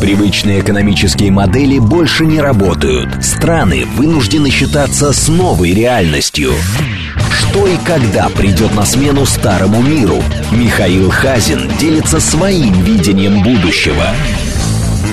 Привычные 0.00 0.60
экономические 0.60 1.32
модели 1.32 1.80
больше 1.80 2.24
не 2.24 2.40
работают. 2.40 3.24
Страны 3.24 3.84
вынуждены 3.84 4.48
считаться 4.48 5.12
с 5.12 5.26
новой 5.28 5.74
реальностью. 5.74 6.52
Что 7.32 7.66
и 7.66 7.76
когда 7.84 8.28
придет 8.28 8.72
на 8.76 8.84
смену 8.84 9.26
старому 9.26 9.82
миру? 9.82 10.18
Михаил 10.52 11.10
Хазин 11.10 11.68
делится 11.80 12.20
своим 12.20 12.72
видением 12.84 13.42
будущего. 13.42 14.04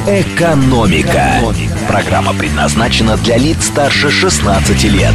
Экономика. 0.07 1.41
Программа 1.87 2.33
предназначена 2.35 3.17
для 3.17 3.37
лиц 3.37 3.65
старше 3.65 4.11
16 4.11 4.83
лет. 4.83 5.13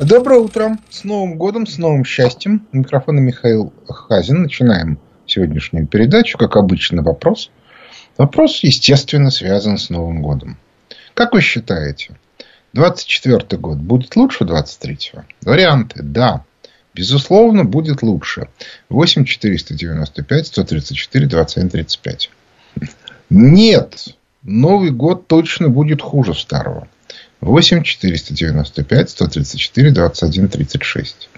Доброе 0.00 0.40
утро. 0.40 0.78
С 0.90 1.04
Новым 1.04 1.36
годом, 1.36 1.64
с 1.64 1.78
новым 1.78 2.04
счастьем. 2.04 2.66
У 2.72 2.78
микрофона 2.78 3.20
Михаил 3.20 3.72
Хазин. 3.88 4.42
Начинаем 4.42 4.98
сегодняшнюю 5.26 5.86
передачу. 5.86 6.38
Как 6.38 6.56
обычно, 6.56 7.02
вопрос. 7.04 7.52
Вопрос, 8.18 8.60
естественно, 8.62 9.30
связан 9.30 9.78
с 9.78 9.90
Новым 9.90 10.22
годом. 10.22 10.58
Как 11.14 11.32
вы 11.32 11.40
считаете, 11.40 12.14
24 12.72 13.58
год 13.58 13.78
будет 13.78 14.16
лучше 14.16 14.44
23-го? 14.44 15.24
Варианты. 15.42 16.02
Да. 16.02 16.44
Безусловно, 16.94 17.64
будет 17.64 18.02
лучше. 18.02 18.48
8 18.88 19.24
495 19.24 20.46
134 20.46 21.26
21 21.26 21.70
35. 21.70 22.30
Нет. 23.30 24.08
Новый 24.42 24.90
год 24.90 25.26
точно 25.26 25.68
будет 25.68 26.02
хуже 26.02 26.34
старого. 26.34 26.88
8 27.40 27.82
495 27.82 29.10
134 29.10 29.90
21 29.90 30.48
36. 30.48 31.28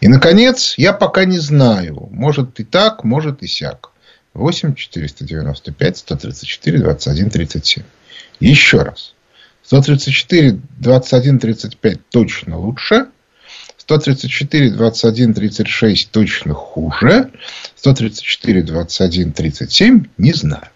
И, 0.00 0.08
наконец, 0.08 0.74
я 0.76 0.92
пока 0.92 1.24
не 1.24 1.38
знаю. 1.38 2.08
Может 2.10 2.60
и 2.60 2.64
так, 2.64 3.04
может 3.04 3.42
и 3.42 3.46
сяк. 3.46 3.90
8 4.36 4.74
495 4.74 5.96
134 5.96 6.78
21 6.78 7.30
37. 7.30 7.84
Еще 8.40 8.78
раз. 8.82 9.14
134 9.62 10.60
21 10.78 11.38
35 11.38 12.08
точно 12.10 12.58
лучше. 12.58 13.06
134 13.78 14.70
21 14.70 15.34
36 15.34 16.10
точно 16.10 16.54
хуже. 16.54 17.30
134 17.76 18.62
21 18.62 19.32
37 19.32 20.06
не 20.18 20.32
знаю. 20.32 20.68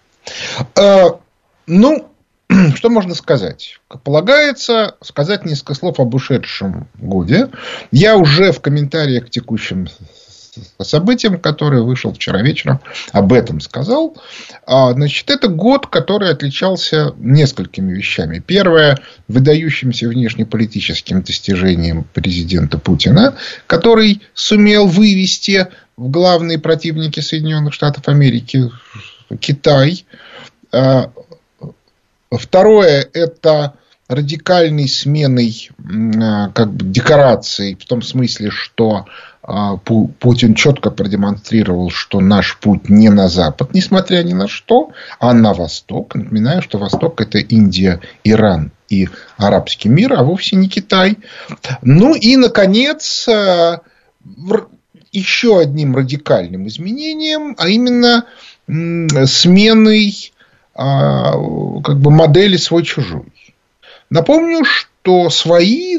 А, 0.76 1.20
ну, 1.66 2.10
что 2.74 2.88
можно 2.88 3.14
сказать? 3.14 3.78
Полагается, 4.04 4.96
сказать 5.02 5.44
несколько 5.44 5.74
слов 5.74 6.00
об 6.00 6.14
ушедшем 6.14 6.88
годе. 6.98 7.48
Я 7.90 8.16
уже 8.16 8.52
в 8.52 8.60
комментариях 8.60 9.26
к 9.26 9.30
текущим 9.30 9.88
событиям, 10.82 11.38
которое 11.38 11.82
вышел 11.82 12.12
вчера 12.12 12.42
вечером, 12.42 12.80
об 13.12 13.32
этом 13.32 13.60
сказал. 13.60 14.16
А, 14.66 14.92
значит, 14.92 15.30
это 15.30 15.48
год, 15.48 15.86
который 15.86 16.30
отличался 16.30 17.14
несколькими 17.18 17.92
вещами. 17.92 18.42
Первое, 18.44 18.98
выдающимся 19.28 20.08
внешнеполитическим 20.08 21.22
достижением 21.22 22.04
президента 22.14 22.78
Путина, 22.78 23.36
который 23.66 24.22
сумел 24.34 24.86
вывести 24.86 25.68
в 25.96 26.10
главные 26.10 26.58
противники 26.58 27.20
Соединенных 27.20 27.74
Штатов 27.74 28.08
Америки 28.08 28.70
Китай. 29.38 30.04
А, 30.72 31.10
второе, 32.30 33.08
это 33.12 33.74
радикальной 34.10 34.88
сменой 34.88 35.70
как 36.54 36.72
бы, 36.72 36.84
декораций, 36.86 37.78
в 37.80 37.84
том 37.86 38.02
смысле, 38.02 38.50
что 38.50 38.96
а, 38.96 39.06
Путин 39.84 40.54
четко 40.54 40.90
продемонстрировал, 40.90 41.90
что 41.90 42.20
наш 42.20 42.56
путь 42.58 42.88
не 42.88 43.08
на 43.08 43.28
Запад, 43.28 43.74
несмотря 43.74 44.22
ни 44.22 44.32
на 44.32 44.46
что, 44.46 44.90
а 45.18 45.32
на 45.32 45.52
Восток. 45.54 46.14
Напоминаю, 46.14 46.62
что 46.62 46.78
Восток– 46.78 47.20
это 47.22 47.38
Индия, 47.38 48.00
Иран 48.22 48.70
и 48.88 49.08
арабский 49.38 49.88
мир, 49.88 50.12
а 50.12 50.22
вовсе 50.22 50.54
не 50.54 50.68
Китай. 50.68 51.18
Ну 51.82 52.14
и, 52.14 52.36
наконец, 52.36 53.26
а, 53.28 53.80
еще 55.10 55.58
одним 55.58 55.96
радикальным 55.96 56.68
изменением, 56.68 57.56
а 57.58 57.68
именно 57.68 58.26
сменой 58.68 60.32
а, 60.74 61.32
как 61.82 61.98
бы 61.98 62.12
модели 62.12 62.56
свой-чужой. 62.56 63.32
Напомню, 64.10 64.64
что 64.64 65.30
свои 65.30 65.98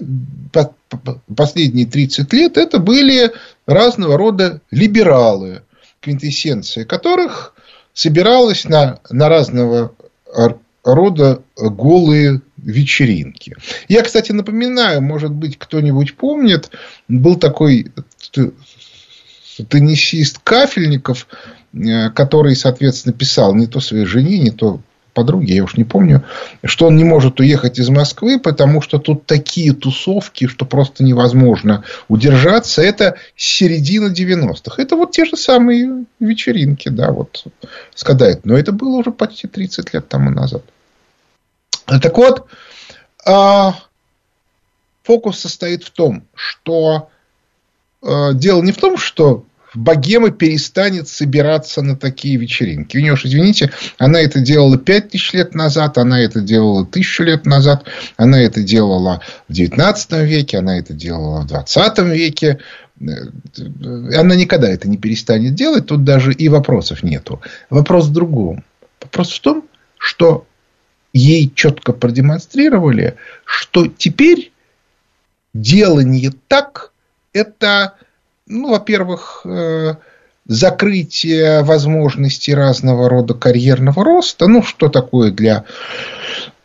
последние 1.36 1.86
30 1.86 2.32
лет 2.34 2.58
это 2.58 2.80
были 2.80 3.32
разного 3.74 4.18
рода 4.18 4.62
либералы, 4.72 5.64
квинтэссенция 6.00 6.86
которых 6.86 7.54
собиралась 7.94 8.66
на, 8.66 9.00
на 9.10 9.30
разного 9.30 9.94
рода 10.84 11.42
голые 11.56 12.42
вечеринки. 12.58 13.56
Я, 13.88 14.02
кстати, 14.04 14.32
напоминаю, 14.32 15.02
может 15.02 15.32
быть, 15.32 15.58
кто-нибудь 15.58 16.16
помнит, 16.16 16.72
был 17.08 17.36
такой 17.36 17.92
теннисист 19.70 20.40
Кафельников, 20.44 21.28
э, 21.74 22.10
который, 22.12 22.56
соответственно, 22.56 23.14
писал 23.14 23.54
не 23.56 23.68
то 23.68 23.80
своей 23.80 24.06
жене, 24.06 24.40
не 24.40 24.52
то 24.52 24.82
подруги, 25.14 25.54
я 25.54 25.64
уж 25.64 25.76
не 25.76 25.84
помню, 25.84 26.24
что 26.64 26.88
он 26.88 26.96
не 26.98 27.04
может 27.04 27.40
уехать 27.40 27.80
из 27.80 27.90
Москвы, 27.90 28.40
потому 28.40 28.82
что 28.82 28.98
тут 29.00 29.26
такие 29.26 29.74
тусовки, 29.74 30.48
что 30.48 30.66
просто 30.66 31.04
невозможно 31.04 31.84
удержаться. 32.08 32.82
Это 32.82 33.16
середина 33.36 34.12
90-х. 34.12 34.82
Это 34.82 34.96
вот 34.96 35.12
те 35.12 35.26
же 35.26 35.36
самые 35.36 36.06
вечеринки, 36.20 36.90
да, 36.90 37.12
вот 37.12 37.46
сказать. 37.96 38.46
Но 38.46 38.58
это 38.58 38.72
было 38.72 38.98
уже 38.98 39.12
почти 39.12 39.48
30 39.48 39.94
лет 39.94 40.08
тому 40.08 40.30
назад. 40.30 40.64
Так 41.86 42.18
вот, 42.18 42.48
а, 43.26 43.76
фокус 45.04 45.40
состоит 45.40 45.84
в 45.84 45.92
том, 45.92 46.24
что 46.34 47.10
а, 48.02 48.34
дело 48.34 48.62
не 48.62 48.72
в 48.72 48.78
том, 48.78 48.98
что 48.98 49.46
богема 49.74 50.32
перестанет 50.32 51.08
собираться 51.08 51.82
на 51.82 51.96
такие 51.96 52.38
вечеринки. 52.38 52.98
У 52.98 53.00
нее 53.00 53.14
уж, 53.14 53.26
извините, 53.26 53.72
она 53.98 54.20
это 54.20 54.40
делала 54.40 54.78
пять 54.78 55.10
тысяч 55.10 55.34
лет 55.34 55.56
назад, 55.56 55.98
она 55.98 56.20
это 56.20 56.42
делала 56.42 56.86
тысячу 56.86 57.24
лет 57.24 57.46
назад, 57.46 57.86
она 58.18 58.42
это 58.42 58.64
делала 58.64 59.22
в 59.48 59.54
XIX 59.54 60.26
веке, 60.26 60.58
она 60.58 60.78
это 60.78 60.94
делала 60.94 61.42
в 61.42 61.52
XX 61.52 62.14
веке. 62.14 62.60
Она 63.00 64.36
никогда 64.36 64.70
это 64.70 64.88
не 64.88 64.98
перестанет 64.98 65.56
делать, 65.56 65.88
тут 65.88 66.04
даже 66.04 66.34
и 66.34 66.50
вопросов 66.50 67.02
нету. 67.02 67.42
Вопрос 67.70 68.08
в 68.08 68.14
другом. 68.14 68.64
Вопрос 69.02 69.32
в 69.32 69.42
том, 69.42 69.68
что 69.98 70.46
ей 71.14 71.52
четко 71.54 71.94
продемонстрировали, 71.94 73.16
что 73.44 73.88
теперь 73.88 74.52
делание 75.54 76.32
так– 76.48 76.92
это 77.34 77.96
ну, 78.52 78.72
во-первых, 78.72 79.42
э, 79.46 79.96
закрытие 80.46 81.64
возможностей 81.64 82.54
разного 82.54 83.10
рода 83.10 83.34
карьерного 83.34 84.04
роста. 84.04 84.48
Ну, 84.48 84.62
что 84.62 84.90
такое 84.90 85.32
для 85.32 85.64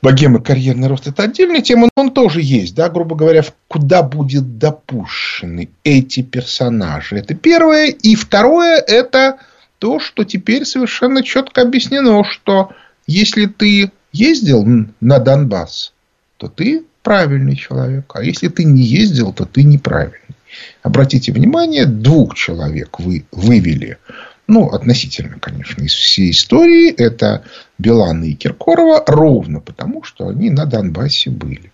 богемы 0.03 0.41
карьерный 0.41 0.89
рост, 0.89 1.07
это 1.07 1.25
отдельная 1.25 1.63
тема, 1.63 1.89
но 1.97 2.03
он 2.05 2.13
тоже 2.13 2.41
есть, 2.43 2.75
да, 2.75 2.89
грубо 2.89 3.17
говоря, 3.17 3.45
куда 3.69 4.03
будет 4.03 4.59
допущены 4.59 5.69
эти 5.85 6.23
персонажи. 6.23 7.17
Это 7.17 7.35
первое. 7.35 7.89
И 7.89 8.15
второе, 8.15 8.77
это 8.77 9.39
то, 9.79 10.01
что 10.01 10.25
теперь 10.25 10.65
совершенно 10.65 11.23
четко 11.23 11.63
объяснено, 11.63 12.25
что 12.25 12.71
если 13.07 13.47
ты 13.47 13.91
ездил 14.13 14.65
на 15.01 15.19
Донбасс, 15.19 15.93
то 16.39 16.49
ты 16.49 16.85
правильный 17.03 17.57
человек. 17.57 18.11
А 18.15 18.23
если 18.23 18.49
ты 18.49 18.65
не 18.65 18.83
ездил, 18.83 19.33
то 19.33 19.45
ты 19.45 19.63
неправильный. 19.63 20.36
Обратите 20.83 21.33
внимание, 21.33 21.87
двух 21.87 22.35
человек 22.35 22.99
вы 23.01 23.25
вывели, 23.33 23.99
ну, 24.47 24.69
относительно, 24.69 25.39
конечно, 25.41 25.83
из 25.83 25.93
всей 25.93 26.31
истории, 26.31 26.93
это 26.93 27.43
Билана 27.79 28.25
и 28.25 28.35
Киркорова, 28.35 29.03
ровно 29.07 29.61
потому, 29.61 30.05
что 30.05 30.29
они 30.29 30.51
на 30.51 30.67
Донбассе 30.67 31.31
были. 31.31 31.73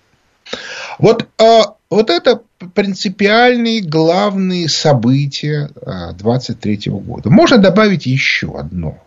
Вот, 0.98 1.28
а, 1.38 1.74
вот 1.90 2.10
это 2.10 2.40
принципиальные 2.74 3.82
главные 3.82 4.68
события 4.68 5.70
23 6.16 6.80
а, 6.86 6.90
года. 6.90 7.30
Можно 7.30 7.58
добавить 7.58 8.06
еще 8.06 8.58
одно 8.58 8.98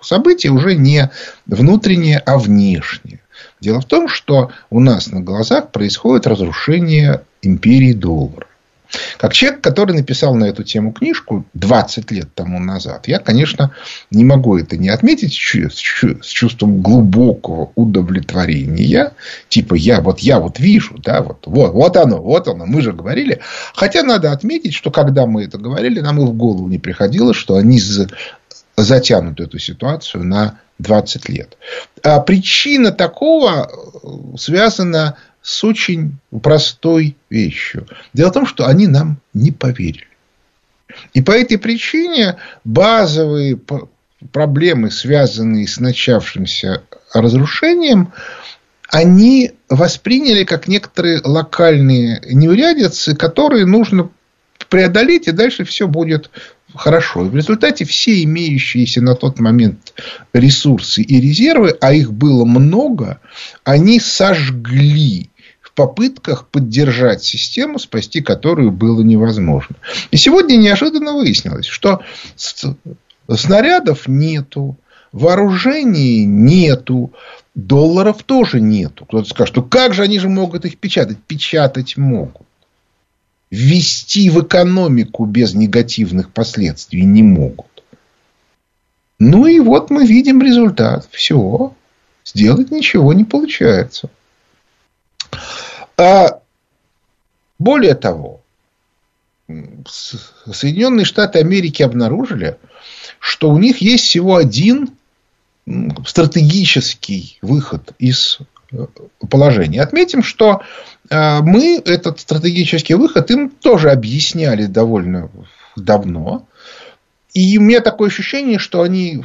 событие, 0.00 0.52
уже 0.52 0.74
не 0.74 1.10
внутреннее, 1.46 2.18
а 2.18 2.38
внешнее. 2.38 3.20
Дело 3.60 3.80
в 3.80 3.84
том, 3.84 4.08
что 4.08 4.50
у 4.70 4.80
нас 4.80 5.08
на 5.08 5.20
глазах 5.20 5.72
происходит 5.72 6.26
разрушение 6.26 7.22
империи 7.42 7.92
доллара. 7.92 8.46
Как 9.18 9.32
человек, 9.32 9.60
который 9.60 9.94
написал 9.94 10.34
на 10.34 10.44
эту 10.44 10.62
тему 10.62 10.92
книжку 10.92 11.44
20 11.54 12.10
лет 12.10 12.34
тому 12.34 12.58
назад, 12.58 13.08
я, 13.08 13.18
конечно, 13.18 13.72
не 14.10 14.24
могу 14.24 14.56
это 14.56 14.76
не 14.76 14.88
отметить 14.88 15.32
с 15.32 16.26
чувством 16.26 16.80
глубокого 16.80 17.72
удовлетворения. 17.74 19.12
Типа, 19.48 19.74
я 19.74 20.00
вот, 20.00 20.20
я 20.20 20.40
вот 20.40 20.58
вижу, 20.58 20.98
да, 20.98 21.22
вот, 21.22 21.46
вот, 21.46 21.72
вот 21.72 21.96
оно, 21.96 22.22
вот 22.22 22.48
оно, 22.48 22.66
мы 22.66 22.82
же 22.82 22.92
говорили. 22.92 23.40
Хотя 23.74 24.02
надо 24.02 24.32
отметить, 24.32 24.74
что 24.74 24.90
когда 24.90 25.26
мы 25.26 25.44
это 25.44 25.58
говорили, 25.58 26.00
нам 26.00 26.20
и 26.20 26.24
в 26.24 26.32
голову 26.32 26.68
не 26.68 26.78
приходило, 26.78 27.34
что 27.34 27.56
они 27.56 27.80
затянут 28.76 29.40
эту 29.40 29.58
ситуацию 29.58 30.24
на 30.24 30.60
20 30.78 31.28
лет. 31.28 31.56
А 32.02 32.20
причина 32.20 32.92
такого 32.92 33.70
э, 33.70 34.36
связана 34.36 35.16
с 35.46 35.62
очень 35.62 36.18
простой 36.42 37.16
вещью. 37.30 37.86
Дело 38.12 38.30
в 38.30 38.32
том, 38.32 38.46
что 38.46 38.66
они 38.66 38.88
нам 38.88 39.20
не 39.32 39.52
поверили. 39.52 40.08
И 41.14 41.22
по 41.22 41.30
этой 41.30 41.56
причине 41.56 42.36
базовые 42.64 43.56
проблемы, 44.32 44.90
связанные 44.90 45.68
с 45.68 45.78
начавшимся 45.78 46.82
разрушением, 47.14 48.12
они 48.88 49.52
восприняли 49.68 50.42
как 50.42 50.66
некоторые 50.66 51.20
локальные 51.22 52.22
неурядицы, 52.28 53.14
которые 53.14 53.66
нужно 53.66 54.10
преодолеть, 54.68 55.28
и 55.28 55.32
дальше 55.32 55.64
все 55.64 55.86
будет 55.86 56.28
хорошо. 56.74 57.24
И 57.24 57.28
в 57.28 57.36
результате 57.36 57.84
все 57.84 58.20
имеющиеся 58.24 59.00
на 59.00 59.14
тот 59.14 59.38
момент 59.38 59.94
ресурсы 60.32 61.02
и 61.02 61.20
резервы, 61.20 61.76
а 61.80 61.92
их 61.92 62.12
было 62.12 62.44
много, 62.44 63.20
они 63.62 64.00
сожгли 64.00 65.30
попытках 65.76 66.48
поддержать 66.48 67.22
систему, 67.22 67.78
спасти 67.78 68.20
которую 68.20 68.72
было 68.72 69.02
невозможно. 69.02 69.76
И 70.10 70.16
сегодня 70.16 70.56
неожиданно 70.56 71.12
выяснилось, 71.12 71.66
что 71.66 72.00
снарядов 73.28 74.08
нету, 74.08 74.76
вооружений 75.12 76.24
нету, 76.24 77.12
долларов 77.54 78.24
тоже 78.24 78.60
нету. 78.60 79.04
Кто-то 79.04 79.28
скажет, 79.28 79.56
ну 79.56 79.62
как 79.62 79.94
же 79.94 80.02
они 80.02 80.18
же 80.18 80.28
могут 80.28 80.64
их 80.64 80.78
печатать? 80.78 81.18
Печатать 81.28 81.96
могут 81.96 82.46
ввести 83.50 84.28
в 84.30 84.42
экономику 84.42 85.24
без 85.24 85.54
негативных 85.54 86.32
последствий 86.32 87.04
не 87.04 87.22
могут. 87.22 87.66
Ну 89.18 89.46
и 89.46 89.60
вот 89.60 89.90
мы 89.90 90.06
видим 90.06 90.42
результат. 90.42 91.08
Все. 91.10 91.74
Сделать 92.24 92.70
ничего 92.70 93.12
не 93.12 93.24
получается. 93.24 94.10
А 95.98 96.40
более 97.58 97.94
того, 97.94 98.40
Соединенные 99.86 101.04
Штаты 101.04 101.38
Америки 101.38 101.82
обнаружили, 101.82 102.56
что 103.20 103.50
у 103.50 103.58
них 103.58 103.78
есть 103.78 104.04
всего 104.04 104.36
один 104.36 104.90
стратегический 106.04 107.38
выход 107.42 107.92
из 107.98 108.38
э, 108.72 108.86
положения. 109.28 109.82
Отметим, 109.82 110.22
что 110.22 110.62
а, 111.10 111.42
мы 111.42 111.80
этот 111.84 112.20
стратегический 112.20 112.94
выход 112.94 113.30
им 113.30 113.50
тоже 113.50 113.90
объясняли 113.90 114.66
довольно 114.66 115.30
давно. 115.76 116.46
И 117.32 117.58
у 117.58 117.62
меня 117.62 117.80
такое 117.80 118.08
ощущение, 118.08 118.58
что 118.58 118.82
они 118.82 119.24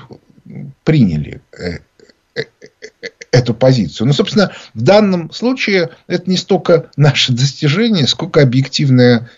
приняли 0.84 1.42
э, 1.58 1.80
э, 2.36 2.42
э, 2.62 2.81
эту 3.32 3.54
позицию. 3.54 4.08
Но, 4.08 4.14
собственно, 4.14 4.52
в 4.74 4.82
данном 4.82 5.32
случае 5.32 5.92
это 6.08 6.30
не 6.30 6.38
столько 6.38 6.90
наше 6.98 7.32
достижение, 7.32 8.06
сколько 8.08 8.42
объективная 8.42 9.30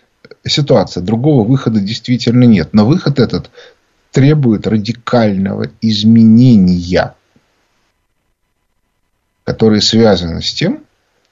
ситуация. 0.45 1.03
Другого 1.03 1.47
выхода 1.47 1.79
действительно 1.79 2.43
нет. 2.43 2.69
Но 2.73 2.85
выход 2.85 3.19
этот 3.19 3.49
требует 4.11 4.67
радикального 4.67 5.67
изменения, 5.81 7.15
которое 9.43 9.81
связано 9.81 10.41
с 10.41 10.53
тем, 10.53 10.83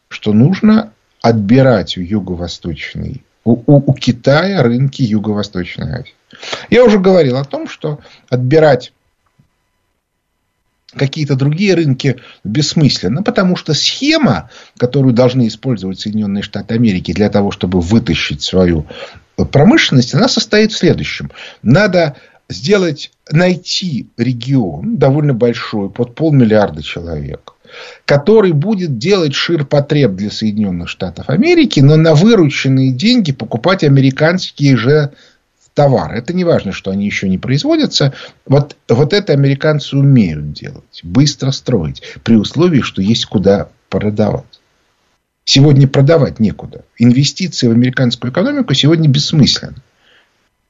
что 0.08 0.34
нужно 0.34 0.94
отбирать 1.22 1.98
у 1.98 2.02
юго-восточной, 2.02 3.24
у, 3.44 3.54
у, 3.54 3.92
у 3.92 3.94
Китая 3.94 4.62
рынки 4.62 5.02
Юго-Восточной 5.04 5.92
Азии. 5.92 6.16
Я 6.70 6.84
уже 6.84 7.00
говорил 7.00 7.38
о 7.38 7.46
том, 7.46 7.68
что 7.68 8.00
отбирать 8.30 8.94
какие-то 10.96 11.36
другие 11.36 11.74
рынки 11.74 12.18
бессмысленно, 12.44 13.24
потому 13.24 13.56
что 13.56 13.74
схема, 13.74 14.50
которую 14.78 15.14
должны 15.14 15.48
использовать 15.48 16.00
Соединенные 16.00 16.44
Штаты 16.44 16.74
Америки 16.74 17.14
для 17.14 17.30
того, 17.30 17.52
чтобы 17.52 17.80
вытащить 17.80 18.42
свою 18.42 18.86
промышленность, 19.36 20.14
она 20.14 20.28
состоит 20.28 20.72
в 20.72 20.78
следующем. 20.78 21.32
Надо 21.64 22.16
сделать, 22.50 23.12
найти 23.32 24.08
регион 24.18 24.98
довольно 24.98 25.34
большой, 25.34 25.90
под 25.90 26.16
полмиллиарда 26.16 26.84
человек, 26.84 27.54
который 28.06 28.52
будет 28.52 28.98
делать 28.98 29.34
ширпотреб 29.34 30.12
для 30.12 30.30
Соединенных 30.30 30.90
Штатов 30.90 31.30
Америки, 31.30 31.80
но 31.80 31.96
на 31.96 32.14
вырученные 32.14 32.92
деньги 32.92 33.32
покупать 33.32 33.84
американские 33.84 34.76
же 34.76 35.12
товары. 35.74 36.18
Это 36.18 36.34
не 36.34 36.44
важно, 36.44 36.72
что 36.72 36.92
они 36.92 37.06
еще 37.06 37.30
не 37.30 37.38
производятся. 37.38 38.14
Вот, 38.46 38.76
вот 38.88 39.14
это 39.14 39.34
американцы 39.34 39.98
умеют 39.98 40.54
делать. 40.54 41.02
Быстро 41.04 41.52
строить. 41.52 42.04
При 42.24 42.36
условии, 42.36 42.82
что 42.82 43.02
есть 43.02 43.26
куда 43.26 43.70
продавать. 43.90 44.46
Сегодня 45.46 45.88
продавать 45.88 46.40
некуда. 46.40 46.86
Инвестиции 46.98 47.68
в 47.68 47.72
американскую 47.72 48.32
экономику 48.32 48.74
сегодня 48.74 49.10
бессмысленны. 49.10 49.78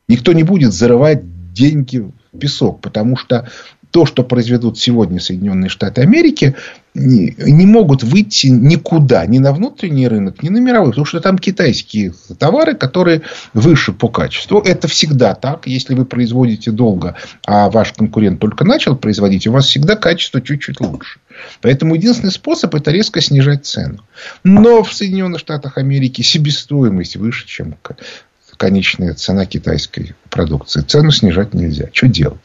Никто 0.07 0.33
не 0.33 0.43
будет 0.43 0.73
зарывать 0.73 1.21
деньги 1.53 1.97
в 1.97 2.37
песок, 2.37 2.81
потому 2.81 3.17
что 3.17 3.49
то, 3.91 4.05
что 4.05 4.23
произведут 4.23 4.79
сегодня 4.79 5.19
Соединенные 5.19 5.69
Штаты 5.69 6.01
Америки, 6.01 6.55
не, 6.93 7.35
не 7.37 7.65
могут 7.65 8.03
выйти 8.03 8.47
никуда, 8.47 9.25
ни 9.25 9.37
на 9.37 9.53
внутренний 9.53 10.07
рынок, 10.07 10.43
ни 10.43 10.49
на 10.49 10.57
мировой, 10.57 10.89
потому 10.89 11.05
что 11.05 11.19
там 11.19 11.37
китайские 11.37 12.13
товары, 12.37 12.75
которые 12.75 13.21
выше 13.53 13.91
по 13.93 14.07
качеству. 14.07 14.59
Это 14.59 14.87
всегда 14.87 15.35
так. 15.35 15.67
Если 15.67 15.93
вы 15.93 16.05
производите 16.05 16.71
долго, 16.71 17.15
а 17.45 17.69
ваш 17.69 17.93
конкурент 17.93 18.39
только 18.39 18.65
начал 18.65 18.95
производить, 18.95 19.47
у 19.47 19.51
вас 19.51 19.67
всегда 19.67 19.95
качество 19.95 20.41
чуть-чуть 20.41 20.79
лучше. 20.79 21.19
Поэтому 21.61 21.95
единственный 21.95 22.31
способ 22.31 22.73
это 22.75 22.91
резко 22.91 23.21
снижать 23.21 23.65
цену. 23.65 24.03
Но 24.43 24.83
в 24.83 24.93
Соединенных 24.93 25.39
Штатах 25.39 25.77
Америки 25.77 26.21
себестоимость 26.21 27.15
выше, 27.15 27.47
чем 27.47 27.75
конечная 28.57 29.15
цена 29.15 29.45
китайской 29.45 30.13
продукции. 30.29 30.81
Цену 30.81 31.11
снижать 31.11 31.53
нельзя. 31.53 31.89
Что 31.93 32.07
делать? 32.07 32.41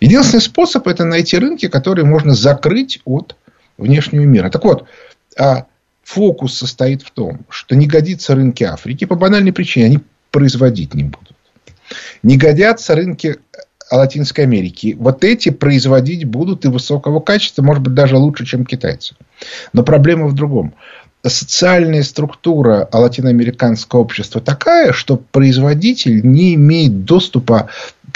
Единственный 0.00 0.40
способ 0.40 0.86
это 0.88 1.04
найти 1.04 1.38
рынки, 1.38 1.68
которые 1.68 2.04
можно 2.04 2.34
закрыть 2.34 3.00
от 3.04 3.36
внешнего 3.76 4.24
мира. 4.24 4.50
Так 4.50 4.64
вот, 4.64 4.86
а 5.38 5.66
фокус 6.02 6.56
состоит 6.56 7.02
в 7.02 7.10
том, 7.10 7.40
что 7.48 7.76
не 7.76 7.86
годится 7.86 8.34
рынки 8.34 8.64
Африки 8.64 9.04
по 9.04 9.14
банальной 9.14 9.52
причине, 9.52 9.86
они 9.86 9.98
производить 10.30 10.94
не 10.94 11.04
будут. 11.04 11.36
Не 12.22 12.36
годятся 12.36 12.94
рынки 12.94 13.36
Латинской 13.90 14.44
Америки. 14.44 14.96
Вот 14.98 15.24
эти 15.24 15.50
производить 15.50 16.24
будут 16.24 16.64
и 16.64 16.68
высокого 16.68 17.20
качества, 17.20 17.62
может 17.62 17.82
быть, 17.82 17.94
даже 17.94 18.16
лучше, 18.16 18.46
чем 18.46 18.64
китайцы. 18.64 19.16
Но 19.72 19.82
проблема 19.82 20.26
в 20.26 20.34
другом. 20.34 20.74
Социальная 21.26 22.02
структура 22.02 22.88
латиноамериканского 22.92 24.00
общества 24.00 24.40
такая, 24.40 24.92
что 24.92 25.16
производитель 25.16 26.24
не 26.24 26.54
имеет 26.54 27.04
доступа 27.04 27.68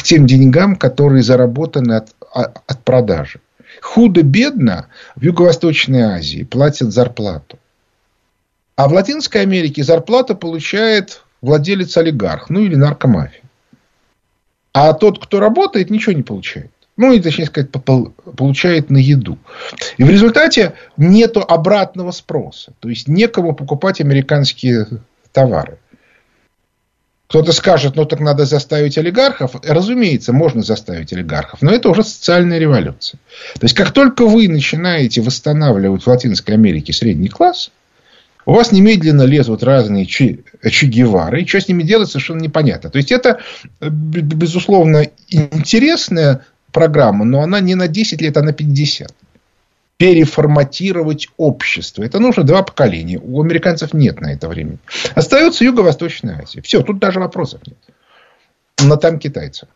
тем 0.04 0.26
деньгам, 0.26 0.76
которые 0.76 1.22
заработаны 1.22 1.94
от, 1.94 2.14
от 2.32 2.84
продажи. 2.84 3.40
Худо-бедно 3.80 4.86
в 5.16 5.22
Юго-Восточной 5.22 6.02
Азии 6.02 6.44
платят 6.44 6.92
зарплату. 6.92 7.58
А 8.76 8.88
в 8.88 8.92
Латинской 8.92 9.40
Америке 9.40 9.82
зарплату 9.82 10.36
получает 10.36 11.22
владелец-олигарх, 11.42 12.50
ну 12.50 12.60
или 12.60 12.74
наркомафия. 12.74 13.42
А 14.72 14.92
тот, 14.92 15.24
кто 15.24 15.40
работает, 15.40 15.90
ничего 15.90 16.12
не 16.12 16.22
получает. 16.22 16.70
Ну, 16.96 17.12
и, 17.12 17.20
точнее 17.20 17.46
сказать, 17.46 17.70
получает 17.70 18.90
на 18.90 18.98
еду. 18.98 19.38
И 19.96 20.04
в 20.04 20.10
результате 20.10 20.74
нет 20.96 21.36
обратного 21.36 22.12
спроса. 22.12 22.72
То 22.78 22.88
есть, 22.88 23.08
некому 23.08 23.54
покупать 23.54 24.00
американские 24.00 24.86
товары. 25.32 25.78
Кто-то 27.34 27.50
скажет, 27.50 27.96
ну 27.96 28.04
так 28.04 28.20
надо 28.20 28.44
заставить 28.44 28.96
олигархов. 28.96 29.56
Разумеется, 29.64 30.32
можно 30.32 30.62
заставить 30.62 31.12
олигархов, 31.12 31.62
но 31.62 31.72
это 31.72 31.88
уже 31.88 32.04
социальная 32.04 32.60
революция. 32.60 33.18
То 33.54 33.64
есть, 33.64 33.74
как 33.74 33.90
только 33.90 34.24
вы 34.24 34.46
начинаете 34.46 35.20
восстанавливать 35.20 36.04
в 36.04 36.06
Латинской 36.06 36.54
Америке 36.54 36.92
средний 36.92 37.26
класс, 37.26 37.72
у 38.46 38.52
вас 38.52 38.70
немедленно 38.70 39.22
лезут 39.22 39.64
разные 39.64 40.04
Гевары, 40.04 41.42
и 41.42 41.46
что 41.48 41.60
с 41.60 41.66
ними 41.66 41.82
делать 41.82 42.08
совершенно 42.08 42.40
непонятно. 42.40 42.88
То 42.88 42.98
есть, 42.98 43.10
это, 43.10 43.40
безусловно, 43.80 45.08
интересная 45.28 46.42
программа, 46.70 47.24
но 47.24 47.40
она 47.40 47.58
не 47.58 47.74
на 47.74 47.88
10 47.88 48.20
лет, 48.20 48.36
а 48.36 48.42
на 48.42 48.52
50 48.52 49.12
переформатировать 50.04 51.28
общество. 51.38 52.02
Это 52.02 52.18
нужно 52.18 52.42
два 52.42 52.62
поколения. 52.62 53.18
У 53.18 53.40
американцев 53.40 53.94
нет 53.94 54.20
на 54.20 54.34
это 54.34 54.48
времени. 54.48 54.76
Остается 55.14 55.64
Юго-Восточная 55.64 56.42
Азия. 56.42 56.60
Все, 56.60 56.82
тут 56.82 56.98
даже 56.98 57.20
вопросов 57.20 57.62
нет. 57.66 57.78
Но 58.82 58.96
там 58.96 59.18
китайцы. 59.18 59.66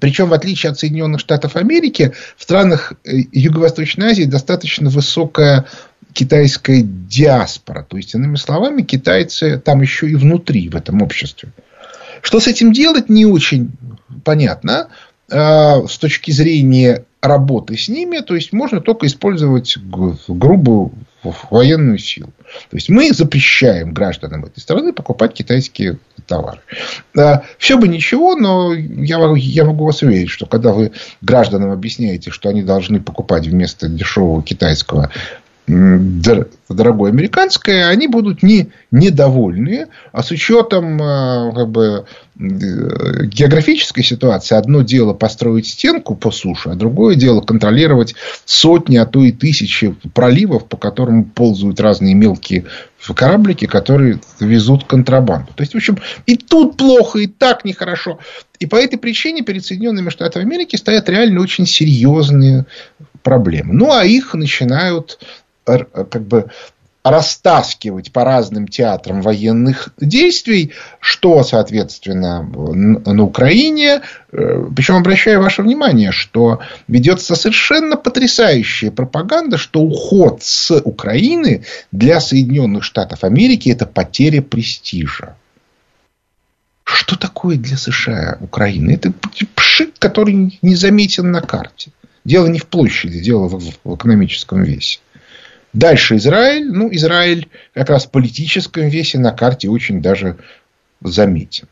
Причем, 0.00 0.28
в 0.28 0.32
отличие 0.32 0.72
от 0.72 0.78
Соединенных 0.80 1.20
Штатов 1.20 1.54
Америки, 1.54 2.12
в 2.36 2.42
странах 2.42 2.94
э, 3.04 3.18
Юго-Восточной 3.30 4.06
Азии 4.06 4.24
достаточно 4.24 4.90
высокая 4.90 5.66
китайская 6.12 6.82
диаспора. 6.82 7.86
То 7.88 7.98
есть, 7.98 8.16
иными 8.16 8.34
словами, 8.34 8.82
китайцы 8.82 9.56
там 9.64 9.82
еще 9.82 10.10
и 10.10 10.16
внутри 10.16 10.68
в 10.68 10.74
этом 10.74 11.00
обществе. 11.00 11.50
Что 12.22 12.40
с 12.40 12.48
этим 12.48 12.72
делать, 12.72 13.08
не 13.08 13.24
очень 13.24 13.70
понятно. 14.24 14.88
с 15.28 15.98
точки 15.98 16.32
зрения 16.32 17.04
работы 17.22 17.76
с 17.76 17.88
ними, 17.88 18.18
то 18.18 18.34
есть 18.34 18.52
можно 18.52 18.80
только 18.80 19.06
использовать 19.06 19.78
грубую 19.78 20.92
военную 21.50 21.98
силу. 21.98 22.32
То 22.68 22.76
есть 22.76 22.88
мы 22.88 23.12
запрещаем 23.12 23.94
гражданам 23.94 24.44
этой 24.44 24.58
страны 24.58 24.92
покупать 24.92 25.32
китайские 25.32 25.98
товары. 26.26 26.60
Все 27.58 27.78
бы 27.78 27.86
ничего, 27.86 28.34
но 28.34 28.74
я, 28.74 29.18
я 29.36 29.64
могу 29.64 29.86
вас 29.86 30.02
уверить, 30.02 30.30
что 30.30 30.46
когда 30.46 30.72
вы 30.72 30.90
гражданам 31.20 31.70
объясняете, 31.70 32.30
что 32.30 32.48
они 32.48 32.62
должны 32.62 33.00
покупать 33.00 33.46
вместо 33.46 33.88
дешевого 33.88 34.42
китайского 34.42 35.10
дорогое 35.66 37.10
американское, 37.10 37.88
они 37.88 38.08
будут 38.08 38.42
не 38.42 38.70
недовольны, 38.90 39.86
а 40.10 40.22
с 40.22 40.30
учетом 40.32 41.00
э, 41.00 41.52
как 41.54 41.68
бы, 41.68 42.04
э, 42.38 43.26
географической 43.26 44.02
ситуации, 44.02 44.56
одно 44.56 44.82
дело 44.82 45.14
построить 45.14 45.68
стенку 45.68 46.16
по 46.16 46.32
суше, 46.32 46.70
а 46.70 46.74
другое 46.74 47.14
дело 47.14 47.40
контролировать 47.42 48.14
сотни, 48.44 48.96
а 48.96 49.06
то 49.06 49.22
и 49.22 49.30
тысячи 49.30 49.94
проливов, 50.14 50.66
по 50.66 50.76
которым 50.76 51.24
ползают 51.24 51.78
разные 51.80 52.14
мелкие 52.14 52.64
кораблики, 53.14 53.66
которые 53.66 54.20
везут 54.38 54.84
контрабанду. 54.84 55.52
То 55.54 55.62
есть, 55.62 55.74
в 55.74 55.76
общем, 55.76 55.98
и 56.26 56.36
тут 56.36 56.76
плохо, 56.76 57.18
и 57.18 57.26
так 57.26 57.64
нехорошо. 57.64 58.20
И 58.60 58.66
по 58.66 58.76
этой 58.76 58.96
причине 58.96 59.42
перед 59.42 59.64
Соединенными 59.64 60.08
Штатами 60.08 60.44
Америки 60.44 60.76
стоят 60.76 61.08
реально 61.08 61.40
очень 61.40 61.66
серьезные 61.66 62.66
проблемы. 63.22 63.74
Ну, 63.74 63.92
а 63.92 64.04
их 64.04 64.34
начинают 64.34 65.18
как 65.64 66.22
бы 66.22 66.50
растаскивать 67.04 68.12
по 68.12 68.24
разным 68.24 68.68
театрам 68.68 69.22
военных 69.22 69.88
действий, 70.00 70.72
что, 71.00 71.42
соответственно, 71.42 72.42
на 72.42 73.24
Украине. 73.24 74.02
Э, 74.30 74.66
Причем 74.74 74.96
обращаю 74.96 75.42
ваше 75.42 75.62
внимание, 75.62 76.12
что 76.12 76.60
ведется 76.86 77.34
совершенно 77.34 77.96
потрясающая 77.96 78.92
пропаганда, 78.92 79.58
что 79.58 79.80
уход 79.80 80.42
с 80.42 80.70
Украины 80.84 81.64
для 81.90 82.20
Соединенных 82.20 82.84
Штатов 82.84 83.24
Америки 83.24 83.68
это 83.68 83.86
потеря 83.86 84.40
престижа. 84.40 85.36
Что 86.84 87.16
такое 87.16 87.56
для 87.56 87.76
США 87.76 88.38
Украина? 88.40 88.92
Это 88.92 89.12
пшик, 89.56 89.98
который 89.98 90.58
не 90.62 90.76
заметен 90.76 91.32
на 91.32 91.40
карте. 91.40 91.90
Дело 92.24 92.46
не 92.46 92.60
в 92.60 92.66
площади, 92.66 93.18
дело 93.20 93.48
в 93.48 93.94
экономическом 93.96 94.62
весе. 94.62 95.00
Дальше 95.72 96.16
Израиль. 96.16 96.70
Ну, 96.70 96.88
Израиль 96.92 97.48
как 97.74 97.88
раз 97.90 98.06
в 98.06 98.10
политическом 98.10 98.88
весе 98.88 99.18
на 99.18 99.32
карте 99.32 99.68
очень 99.68 100.02
даже 100.02 100.36
заметен. 101.00 101.68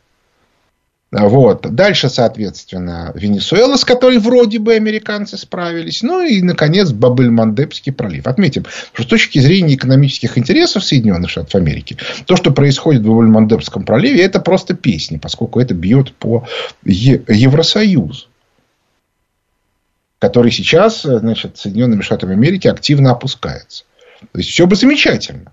Вот. 1.13 1.63
Дальше, 1.75 2.09
соответственно, 2.09 3.11
Венесуэла, 3.17 3.77
с 3.77 3.85
которой 3.85 4.19
вроде 4.19 4.61
бы 4.61 4.75
американцы 4.75 5.37
справились. 5.37 6.03
Ну 6.03 6.25
и, 6.25 6.41
наконец, 6.41 6.93
Бабель-Мандебский 6.93 7.93
пролив. 7.93 8.29
Отметим, 8.29 8.65
что 8.93 9.03
с 9.03 9.07
точки 9.07 9.41
зрения 9.41 9.75
экономических 9.75 10.39
интересов 10.39 10.85
Соединенных 10.85 11.31
Штатов 11.31 11.57
Америки, 11.57 11.97
то, 12.27 12.37
что 12.37 12.53
происходит 12.53 13.03
в 13.03 13.07
Бабель-Мандебском 13.07 13.85
проливе, 13.85 14.23
это 14.23 14.39
просто 14.39 14.75
песня, 14.75 15.19
поскольку 15.19 15.59
это 15.59 15.75
бьет 15.75 16.15
по 16.15 16.47
Евросоюзу 16.85 18.27
который 20.21 20.53
сейчас 20.53 21.01
значит, 21.01 21.57
Соединенными 21.57 22.03
Штатами 22.03 22.35
Америки 22.35 22.69
активно 22.69 23.13
опускается. 23.13 23.85
То 24.33 24.39
есть, 24.39 24.51
все 24.51 24.67
бы 24.67 24.77
замечательно. 24.77 25.53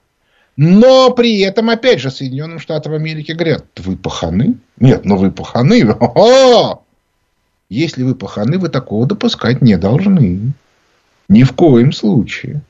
Но 0.57 1.11
при 1.11 1.39
этом, 1.41 1.69
опять 1.69 1.99
же, 1.99 2.09
Соединенным 2.09 2.59
Штатам 2.59 2.93
Америки 2.93 3.31
говорят, 3.31 3.65
вы 3.77 3.95
паханы? 3.95 4.55
Нет, 4.79 5.05
но 5.05 5.15
вы 5.15 5.31
паханы. 5.31 5.83
О! 5.99 6.81
Если 7.69 8.03
вы 8.03 8.15
паханы, 8.15 8.57
вы 8.57 8.69
такого 8.69 9.05
допускать 9.05 9.61
не 9.61 9.77
должны. 9.77 10.53
Ни 11.29 11.43
в 11.43 11.53
коем 11.53 11.91
случае. 11.91 12.61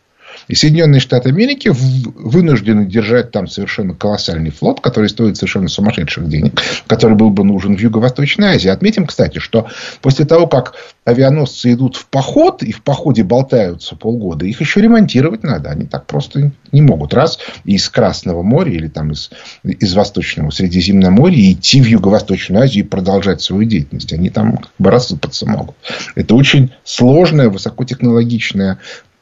И 0.48 0.56
Соединенные 0.56 1.00
Штаты 1.00 1.30
Америки 1.30 1.72
вынуждены 1.74 2.86
держать 2.86 3.32
там 3.32 3.48
совершенно 3.48 3.94
колоссальный 3.94 4.52
флот, 4.52 4.82
который 4.82 5.10
стоит 5.10 5.38
совершенно 5.38 5.68
сумасшедших 5.68 6.28
денег, 6.28 6.62
который 6.88 7.16
был 7.16 7.30
бы 7.30 7.44
нужен 7.44 7.76
в 7.76 7.80
Юго-Восточной 7.80 8.56
Азии. 8.56 8.70
Отметим, 8.70 9.06
кстати, 9.06 9.40
что 9.40 9.68
после 10.02 10.26
того, 10.26 10.48
как 10.48 10.76
авианосцы 11.06 11.74
идут 11.74 11.96
в 11.96 12.08
поход 12.08 12.64
и 12.64 12.72
в 12.72 12.82
походе 12.82 13.24
болтаются 13.24 13.96
полгода, 13.96 14.46
их 14.46 14.60
еще 14.62 14.82
ремонтировать 14.82 15.44
надо. 15.44 15.70
Они 15.70 15.86
так 15.86 16.06
просто 16.06 16.52
не 16.72 16.82
могут. 16.82 17.14
Раз 17.14 17.40
из 17.64 17.88
Красного 17.90 18.44
моря 18.44 18.72
или 18.72 18.88
там 18.88 19.12
из, 19.12 19.30
из 19.64 19.94
Восточного 19.94 20.50
Средиземноморья 20.50 21.52
идти 21.52 21.82
в 21.82 21.86
Юго-Восточную 21.86 22.64
Азию 22.64 22.86
и 22.86 22.88
продолжать 22.88 23.42
свою 23.42 23.64
деятельность. 23.64 24.12
Они 24.14 24.30
там 24.30 24.58
как 24.58 24.72
бы 24.80 24.92
рассыпаться 24.92 25.46
могут. 25.48 25.76
Это 26.16 26.36
очень 26.36 26.72
сложная, 26.84 27.50
высокотехнологичная 27.50 28.80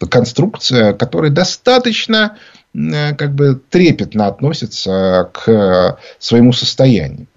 конструкция, 0.09 0.93
которая 0.93 1.31
достаточно 1.31 2.37
э, 2.73 3.15
как 3.15 3.33
бы 3.33 3.61
трепетно 3.69 4.27
относится 4.27 5.29
к 5.33 5.97
своему 6.19 6.53
состоянию. 6.53 7.27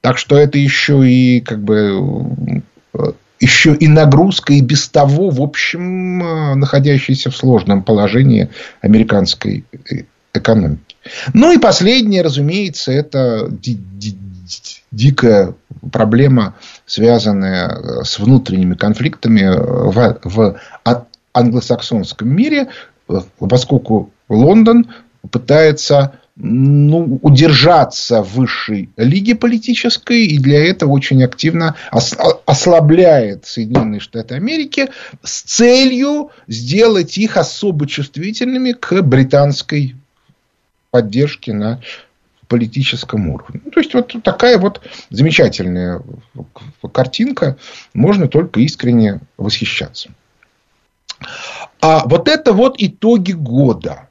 Так 0.00 0.18
что 0.18 0.36
это 0.36 0.58
еще 0.58 1.08
и 1.08 1.40
как 1.40 1.62
бы 1.62 2.62
еще 3.42 3.74
и 3.74 3.88
нагрузка 3.88 4.52
и 4.52 4.60
без 4.60 4.88
того, 4.88 5.30
в 5.30 5.42
общем, 5.42 6.22
э, 6.22 6.54
находящаяся 6.54 7.30
в 7.30 7.36
сложном 7.36 7.82
положении 7.82 8.48
американской 8.80 9.64
э, 9.72 10.04
экономики. 10.32 10.96
Ну 11.34 11.52
и 11.52 11.58
последнее, 11.58 12.22
разумеется, 12.22 12.92
это 12.92 13.50
дикая 14.92 15.54
проблема, 15.90 16.54
связанная 16.86 18.04
с 18.04 18.20
внутренними 18.20 18.74
конфликтами 18.74 19.48
в, 19.48 20.20
в 20.22 20.56
англосаксонском 21.32 22.28
мире, 22.28 22.68
э, 23.08 23.20
поскольку 23.38 24.10
Лондон 24.28 24.90
пытается 25.30 26.18
ну, 26.34 27.18
удержаться 27.22 28.22
в 28.22 28.34
высшей 28.34 28.88
лиге 28.96 29.34
политической, 29.34 30.24
и 30.24 30.38
для 30.38 30.64
этого 30.66 30.90
очень 30.90 31.22
активно 31.22 31.76
ослабляет 31.90 33.44
Соединенные 33.44 34.00
Штаты 34.00 34.34
Америки 34.34 34.88
с 35.22 35.42
целью 35.42 36.30
сделать 36.48 37.18
их 37.18 37.36
особо 37.36 37.86
чувствительными 37.86 38.72
к 38.72 39.02
британской 39.02 39.94
поддержке 40.90 41.52
на 41.52 41.80
политическом 42.48 43.28
уровне. 43.28 43.60
То 43.72 43.80
есть, 43.80 43.94
вот 43.94 44.14
такая 44.22 44.58
вот 44.58 44.82
замечательная 45.10 46.02
картинка. 46.92 47.56
Можно 47.94 48.28
только 48.28 48.60
искренне 48.60 49.20
восхищаться. 49.38 50.10
А 51.80 52.06
вот 52.06 52.28
это 52.28 52.52
вот 52.52 52.76
итоги 52.78 53.32
года. 53.32 54.08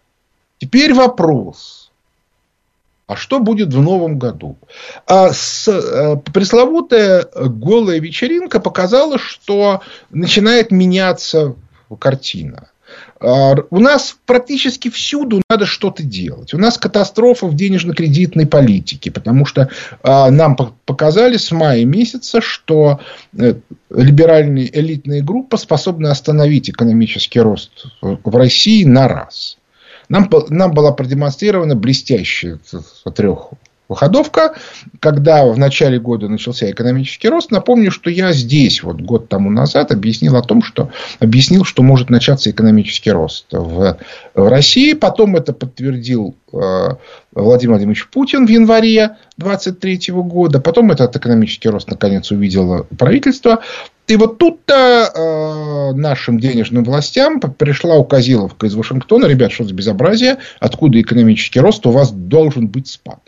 Теперь 0.60 0.94
вопрос. 0.94 1.92
А 3.08 3.16
что 3.16 3.40
будет 3.40 3.74
в 3.74 3.82
новом 3.82 4.18
году? 4.18 4.58
А 5.06 5.34
с, 5.34 5.68
а, 5.68 6.16
пресловутая 6.16 7.28
голая 7.36 8.00
вечеринка 8.00 8.60
показала, 8.60 9.18
что 9.18 9.82
начинает 10.12 10.72
меняться 10.72 11.56
картина. 12.00 12.70
А, 13.20 13.56
у 13.70 13.80
нас 13.80 14.18
практически 14.26 14.90
всюду 14.90 15.42
надо 15.50 15.66
что-то 15.66 16.04
делать. 16.04 16.54
У 16.54 16.58
нас 16.58 16.78
катастрофа 16.78 17.48
в 17.48 17.56
денежно-кредитной 17.56 18.48
политике, 18.48 19.12
потому 19.12 19.46
что 19.46 19.70
а, 20.04 20.32
нам 20.32 20.56
показали 20.86 21.38
с 21.38 21.52
мая 21.52 21.86
месяца, 21.86 22.42
что 22.42 23.00
э, 23.38 23.56
либеральная 23.90 24.66
элитная 24.66 25.22
группа 25.22 25.58
способна 25.58 26.12
остановить 26.12 26.70
экономический 26.70 27.40
рост 27.40 27.86
в 28.02 28.36
России 28.36 28.84
на 28.84 29.08
раз. 29.08 29.58
Нам, 30.10 30.30
нам 30.50 30.72
была 30.72 30.92
продемонстрирована 30.92 31.76
блестящая 31.76 32.60
трех 33.16 33.52
выходовка, 33.92 34.56
когда 35.02 35.46
в 35.46 35.58
начале 35.58 36.00
года 36.00 36.30
начался 36.30 36.72
экономический 36.72 37.28
рост. 37.28 37.52
Напомню, 37.52 37.92
что 37.92 38.10
я 38.10 38.32
здесь 38.32 38.84
вот 38.84 39.02
год 39.02 39.28
тому 39.28 39.50
назад 39.50 39.92
объяснил 39.92 40.38
о 40.38 40.42
том, 40.42 40.64
что 40.64 40.90
объяснил, 41.20 41.66
что 41.66 41.84
может 41.84 42.10
начаться 42.10 42.50
экономический 42.50 43.12
рост 43.12 43.48
в, 43.52 43.98
в 44.34 44.50
России. 44.50 44.94
Потом 44.94 45.36
это 45.36 45.52
подтвердил 45.52 46.36
э, 46.54 46.90
Владимир 47.34 47.74
Владимирович 47.74 48.08
Путин 48.08 48.48
в 48.48 48.50
январе 48.50 49.18
2023 49.38 50.14
года. 50.14 50.62
Потом 50.62 50.92
этот 50.92 51.18
экономический 51.18 51.68
рост 51.68 51.90
наконец 51.90 52.32
увидело 52.32 52.88
правительство. 52.98 53.62
И 54.08 54.16
вот 54.18 54.38
тут-то 54.38 55.12
э, 55.14 55.98
нашим 55.98 56.40
денежным 56.40 56.84
властям 56.84 57.40
пришла 57.40 57.96
указиловка 57.96 58.68
из 58.68 58.76
Вашингтона. 58.76 59.26
Ребят, 59.26 59.52
что 59.52 59.64
за 59.64 59.74
безобразие? 59.74 60.38
Откуда 60.60 61.00
экономический 61.00 61.60
рост? 61.60 61.86
У 61.86 61.92
вас 61.92 62.12
должен 62.12 62.68
быть 62.68 62.88
спад. 62.88 63.20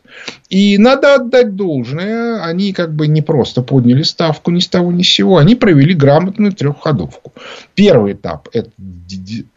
И 0.50 0.78
надо 0.78 1.16
отдать 1.16 1.56
должное. 1.56 2.44
Они 2.44 2.74
как 2.74 2.94
бы 2.94 3.08
не 3.08 3.22
просто 3.22 3.62
подняли 3.62 4.04
ставку 4.04 4.52
ни 4.52 4.60
с 4.60 4.68
того 4.68 4.92
ни 4.92 5.04
с 5.04 5.10
сего. 5.10 5.38
Они 5.38 5.56
провели 5.56 5.94
грамотную 5.94 6.54
трехходовку. 6.54 7.34
Первый 7.76 8.14
этап– 8.14 8.50
это 8.54 8.72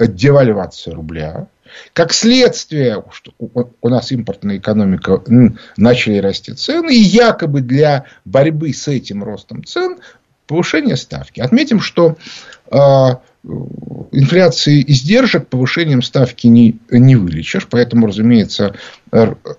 девальвация 0.06 0.94
рубля. 0.94 1.48
Как 1.92 2.12
следствие, 2.12 3.04
что 3.10 3.32
у 3.38 3.88
нас 3.88 4.12
импортная 4.12 4.58
экономика 4.58 5.22
начали 5.76 6.18
расти 6.18 6.52
цены, 6.52 6.94
и 6.94 7.00
якобы 7.00 7.60
для 7.60 8.04
борьбы 8.24 8.72
с 8.72 8.88
этим 8.88 9.22
ростом 9.22 9.64
цен 9.64 9.98
повышение 10.46 10.96
ставки. 10.96 11.40
Отметим, 11.40 11.80
что 11.80 12.16
э, 12.70 12.76
инфляции 14.12 14.84
издержек 14.86 15.48
повышением 15.48 16.02
ставки 16.02 16.46
не, 16.46 16.78
не 16.90 17.16
вылечишь. 17.16 17.66
Поэтому, 17.68 18.06
разумеется, 18.06 18.74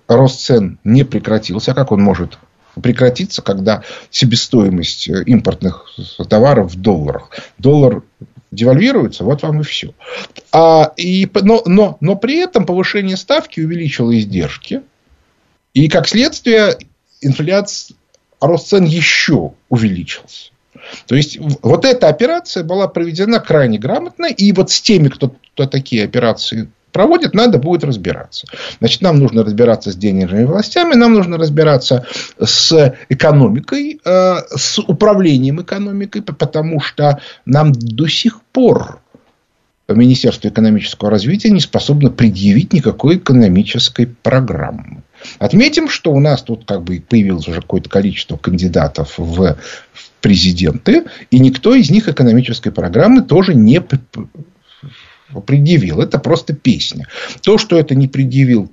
рост 0.06 0.40
цен 0.40 0.78
не 0.84 1.04
прекратился. 1.04 1.74
Как 1.74 1.92
он 1.92 2.02
может 2.02 2.38
прекратиться, 2.80 3.42
когда 3.42 3.82
себестоимость 4.10 5.08
импортных 5.08 5.86
товаров 6.28 6.72
в 6.72 6.80
долларах? 6.80 7.30
Доллар 7.58 8.02
девальвируется, 8.50 9.24
вот 9.24 9.42
вам 9.42 9.60
и 9.60 9.64
все. 9.64 9.94
А, 10.52 10.92
и, 10.96 11.28
но, 11.42 11.62
но, 11.66 11.98
но 12.00 12.16
при 12.16 12.38
этом 12.38 12.66
повышение 12.66 13.16
ставки 13.16 13.60
увеличило 13.60 14.16
издержки. 14.16 14.82
И, 15.74 15.88
как 15.88 16.08
следствие, 16.08 16.78
инфляция, 17.20 17.96
рост 18.40 18.68
цен 18.68 18.84
еще 18.84 19.52
увеличился. 19.68 20.50
То 21.06 21.14
есть, 21.14 21.38
вот 21.62 21.84
эта 21.84 22.08
операция 22.08 22.64
была 22.64 22.88
проведена 22.88 23.40
крайне 23.40 23.78
грамотно. 23.78 24.26
И 24.26 24.52
вот 24.52 24.70
с 24.70 24.80
теми, 24.80 25.08
кто, 25.08 25.34
кто 25.54 25.66
такие 25.66 26.04
операции 26.04 26.68
проводит, 26.92 27.34
надо 27.34 27.58
будет 27.58 27.84
разбираться. 27.84 28.46
Значит, 28.80 29.02
нам 29.02 29.18
нужно 29.18 29.44
разбираться 29.44 29.92
с 29.92 29.96
денежными 29.96 30.44
властями, 30.44 30.94
нам 30.94 31.12
нужно 31.12 31.36
разбираться 31.36 32.06
с 32.42 32.94
экономикой, 33.08 34.00
э, 34.04 34.36
с 34.56 34.78
управлением 34.78 35.60
экономикой, 35.62 36.22
потому 36.22 36.80
что 36.80 37.20
нам 37.44 37.72
до 37.72 38.08
сих 38.08 38.40
пор 38.52 39.00
Министерство 39.88 40.48
экономического 40.48 41.10
развития 41.10 41.50
не 41.50 41.60
способно 41.60 42.10
предъявить 42.10 42.72
никакой 42.72 43.16
экономической 43.16 44.06
программы. 44.06 45.02
Отметим, 45.38 45.88
что 45.88 46.12
у 46.12 46.20
нас 46.20 46.42
тут 46.42 46.64
как 46.64 46.82
бы 46.82 47.02
появилось 47.06 47.48
уже 47.48 47.60
какое-то 47.60 47.88
количество 47.88 48.36
кандидатов 48.36 49.14
в 49.16 49.56
президенты, 50.20 51.04
и 51.30 51.38
никто 51.38 51.74
из 51.74 51.90
них 51.90 52.08
экономической 52.08 52.70
программы 52.70 53.22
тоже 53.22 53.54
не 53.54 53.80
предъявил. 55.46 56.00
Это 56.00 56.18
просто 56.18 56.54
песня. 56.54 57.06
То, 57.42 57.58
что 57.58 57.78
это 57.78 57.94
не 57.94 58.08
предъявил 58.08 58.70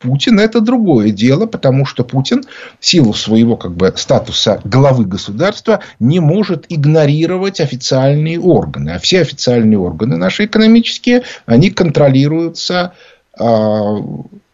Путин, 0.00 0.40
это 0.40 0.60
другое 0.60 1.10
дело, 1.10 1.44
потому 1.44 1.84
что 1.84 2.04
Путин 2.04 2.44
в 2.78 2.86
силу 2.86 3.12
своего 3.12 3.56
как 3.56 3.72
бы, 3.72 3.92
статуса 3.96 4.60
главы 4.64 5.04
государства 5.04 5.80
не 5.98 6.20
может 6.20 6.64
игнорировать 6.70 7.60
официальные 7.60 8.40
органы. 8.40 8.90
А 8.90 8.98
все 8.98 9.20
официальные 9.20 9.78
органы 9.78 10.16
наши 10.16 10.46
экономические, 10.46 11.22
они 11.44 11.70
контролируются 11.70 12.94
э, 13.38 13.44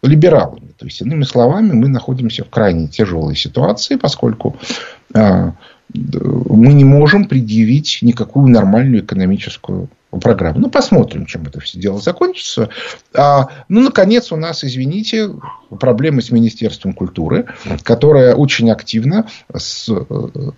либералами. 0.03 0.66
То 0.77 0.85
есть, 0.85 1.01
иными 1.01 1.23
словами, 1.23 1.73
мы 1.73 1.87
находимся 1.87 2.43
в 2.43 2.49
крайне 2.49 2.87
тяжелой 2.87 3.35
ситуации, 3.35 3.95
поскольку 3.95 4.57
э, 5.13 5.51
мы 5.93 6.73
не 6.73 6.83
можем 6.83 7.25
предъявить 7.25 7.99
никакую 8.01 8.49
нормальную 8.49 9.03
экономическую 9.03 9.89
программу. 10.21 10.59
Ну, 10.59 10.69
посмотрим, 10.69 11.25
чем 11.25 11.43
это 11.43 11.59
все 11.59 11.79
дело 11.79 11.99
закончится. 11.99 12.69
А, 13.13 13.49
ну, 13.69 13.81
наконец, 13.81 14.31
у 14.31 14.35
нас, 14.35 14.63
извините, 14.63 15.31
проблемы 15.79 16.21
с 16.21 16.31
Министерством 16.31 16.93
культуры, 16.93 17.47
которое 17.83 18.35
очень 18.35 18.71
активно 18.71 19.27
с, 19.53 19.89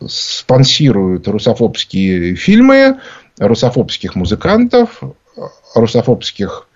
спонсирует 0.07 1.27
русофобские 1.27 2.35
фильмы, 2.35 2.99
русофобских 3.37 4.15
музыкантов, 4.15 5.01
русофобских 5.73 6.68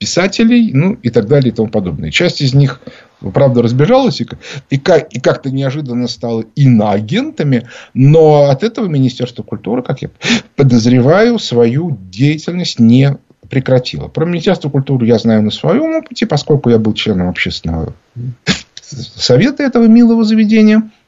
писателей, 0.00 0.72
ну 0.72 0.94
и 0.94 1.10
так 1.10 1.28
далее 1.28 1.52
и 1.52 1.54
тому 1.54 1.68
подобное. 1.68 2.10
Часть 2.10 2.40
из 2.40 2.54
них, 2.54 2.80
правда, 3.34 3.60
разбежалась 3.60 4.22
и, 4.22 4.26
и, 4.70 4.78
как, 4.78 5.12
и 5.12 5.20
как-то 5.20 5.50
неожиданно 5.50 6.08
стала 6.08 6.42
иноагентами, 6.56 7.68
но 7.92 8.48
от 8.48 8.64
этого 8.64 8.86
Министерство 8.86 9.42
культуры, 9.42 9.82
как 9.82 10.00
я 10.00 10.08
подозреваю, 10.56 11.38
свою 11.38 11.98
деятельность 12.10 12.80
не 12.80 13.18
прекратило. 13.50 14.08
Про 14.08 14.24
Министерство 14.24 14.70
культуры 14.70 15.06
я 15.06 15.18
знаю 15.18 15.42
на 15.42 15.50
своем 15.50 15.94
опыте, 15.94 16.26
поскольку 16.26 16.70
я 16.70 16.78
был 16.78 16.94
членом 16.94 17.28
общественного 17.28 17.92
совета 18.80 19.62
этого 19.62 19.86
милого 19.86 20.24
заведения– 20.24 20.90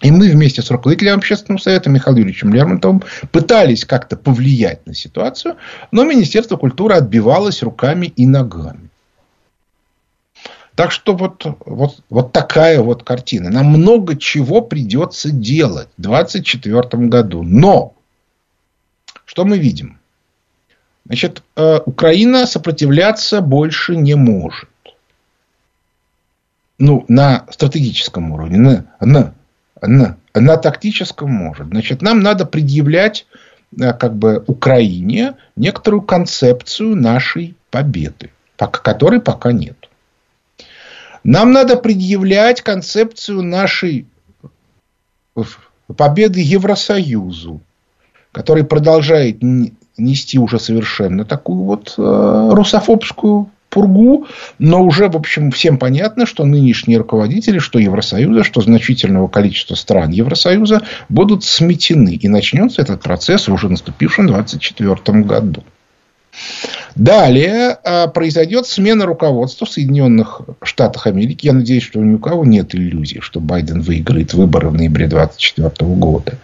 и 0.00 0.10
мы 0.10 0.28
вместе 0.28 0.60
с 0.60 0.70
руководителем 0.70 1.14
общественного 1.14 1.60
совета 1.60 1.88
Михаилом 1.88 2.20
Юрьевичем 2.20 2.52
Лермонтовым 2.52 3.02
пытались 3.30 3.84
как-то 3.84 4.16
повлиять 4.16 4.86
на 4.86 4.94
ситуацию, 4.94 5.56
но 5.92 6.04
Министерство 6.04 6.56
культуры 6.56 6.96
отбивалось 6.96 7.62
руками 7.62 8.06
и 8.06 8.26
ногами. 8.26 8.90
Так 10.74 10.90
что 10.90 11.14
вот, 11.14 11.44
вот, 11.64 12.00
вот 12.10 12.32
такая 12.32 12.80
вот 12.80 13.04
картина. 13.04 13.48
Нам 13.48 13.66
много 13.66 14.16
чего 14.16 14.60
придется 14.60 15.30
делать 15.30 15.88
в 15.96 16.02
2024 16.02 17.06
году. 17.06 17.44
Но 17.44 17.94
что 19.24 19.44
мы 19.44 19.56
видим? 19.56 20.00
Значит, 21.06 21.42
э, 21.54 21.78
Украина 21.86 22.46
сопротивляться 22.46 23.40
больше 23.40 23.94
не 23.94 24.16
может. 24.16 24.68
Ну, 26.78 27.04
на 27.06 27.46
стратегическом 27.52 28.32
уровне, 28.32 28.58
на, 28.58 28.86
на 29.00 29.34
на, 29.86 30.16
на 30.34 30.56
тактическом 30.56 31.30
может. 31.30 31.68
Значит, 31.68 32.02
нам 32.02 32.20
надо 32.20 32.46
предъявлять 32.46 33.26
э, 33.78 33.92
как 33.92 34.14
бы 34.16 34.42
Украине 34.46 35.34
некоторую 35.56 36.02
концепцию 36.02 36.96
нашей 36.96 37.56
победы, 37.70 38.30
которой 38.56 39.20
пока 39.20 39.52
нет. 39.52 39.88
Нам 41.24 41.52
надо 41.52 41.76
предъявлять 41.76 42.60
концепцию 42.60 43.42
нашей 43.42 44.06
победы 45.96 46.40
Евросоюзу, 46.40 47.60
который 48.32 48.64
продолжает 48.64 49.38
нести 49.96 50.38
уже 50.38 50.58
совершенно 50.58 51.24
такую 51.24 51.64
вот 51.64 51.94
э, 51.96 52.50
русофобскую 52.52 53.50
пургу, 53.74 54.26
но 54.60 54.82
уже, 54.84 55.08
в 55.08 55.16
общем, 55.16 55.50
всем 55.50 55.78
понятно, 55.78 56.26
что 56.26 56.44
нынешние 56.44 56.98
руководители, 56.98 57.58
что 57.58 57.80
Евросоюза, 57.80 58.44
что 58.44 58.60
значительного 58.60 59.26
количества 59.26 59.74
стран 59.74 60.10
Евросоюза 60.10 60.82
будут 61.08 61.42
сметены. 61.42 62.14
И 62.14 62.28
начнется 62.28 62.80
этот 62.80 63.02
процесс 63.02 63.48
в 63.48 63.52
уже 63.52 63.68
наступившем 63.68 64.28
2024 64.28 65.22
году. 65.22 65.64
Далее 66.96 67.76
а, 67.84 68.06
произойдет 68.06 68.66
смена 68.66 69.06
руководства 69.06 69.66
в 69.66 69.70
Соединенных 69.70 70.42
Штатах 70.62 71.08
Америки. 71.08 71.46
Я 71.46 71.52
надеюсь, 71.52 71.82
что 71.82 72.00
ни 72.00 72.14
у 72.14 72.18
кого 72.18 72.44
нет 72.44 72.74
иллюзий, 72.74 73.20
что 73.20 73.40
Байден 73.40 73.80
выиграет 73.80 74.34
выборы 74.34 74.68
в 74.68 74.74
ноябре 74.74 75.06
2024 75.08 75.90
года. 75.94 76.34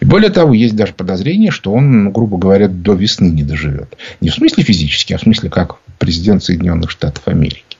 И 0.00 0.06
более 0.06 0.30
того, 0.30 0.54
есть 0.54 0.76
даже 0.76 0.94
подозрение, 0.94 1.50
что 1.50 1.72
он, 1.72 2.10
грубо 2.12 2.38
говоря, 2.38 2.68
до 2.68 2.94
весны 2.94 3.26
не 3.26 3.42
доживет. 3.42 3.96
Не 4.20 4.30
в 4.30 4.34
смысле 4.34 4.64
физически, 4.64 5.12
а 5.12 5.18
в 5.18 5.22
смысле 5.22 5.50
как 5.50 5.76
президент 5.98 6.42
Соединенных 6.42 6.90
Штатов 6.90 7.26
Америки. 7.28 7.76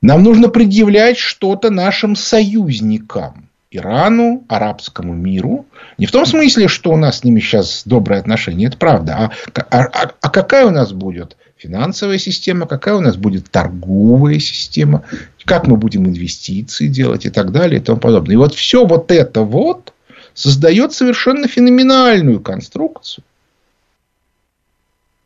Нам 0.00 0.22
нужно 0.22 0.48
предъявлять 0.48 1.18
что-то 1.18 1.70
нашим 1.70 2.14
союзникам. 2.16 3.48
Ирану, 3.70 4.44
арабскому 4.48 5.12
миру. 5.12 5.66
Не 5.98 6.06
в 6.06 6.12
том 6.12 6.24
смысле, 6.24 6.68
что 6.68 6.90
у 6.90 6.96
нас 6.96 7.18
с 7.18 7.24
ними 7.24 7.38
сейчас 7.40 7.82
добрые 7.84 8.18
отношения, 8.18 8.66
это 8.66 8.78
правда. 8.78 9.30
А, 9.54 9.60
а, 9.70 9.82
а, 9.82 10.12
а 10.20 10.30
какая 10.30 10.64
у 10.64 10.70
нас 10.70 10.92
будет 10.92 11.36
финансовая 11.58 12.16
система, 12.16 12.66
какая 12.66 12.94
у 12.94 13.00
нас 13.00 13.16
будет 13.16 13.50
торговая 13.50 14.38
система, 14.38 15.04
как 15.44 15.66
мы 15.66 15.76
будем 15.76 16.06
инвестиции 16.06 16.86
делать 16.86 17.26
и 17.26 17.30
так 17.30 17.52
далее 17.52 17.80
и 17.80 17.82
тому 17.82 18.00
подобное. 18.00 18.34
И 18.34 18.38
вот 18.38 18.54
все 18.54 18.86
вот 18.86 19.10
это 19.10 19.42
вот 19.42 19.92
создает 20.32 20.94
совершенно 20.94 21.46
феноменальную 21.46 22.40
конструкцию, 22.40 23.24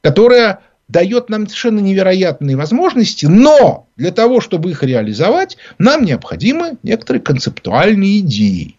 которая 0.00 0.60
дает 0.88 1.30
нам 1.30 1.46
совершенно 1.46 1.80
невероятные 1.80 2.56
возможности, 2.56 3.26
но 3.26 3.86
для 3.96 4.12
того, 4.12 4.40
чтобы 4.40 4.70
их 4.70 4.82
реализовать, 4.82 5.56
нам 5.78 6.04
необходимы 6.04 6.76
некоторые 6.82 7.22
концептуальные 7.22 8.20
идеи. 8.20 8.76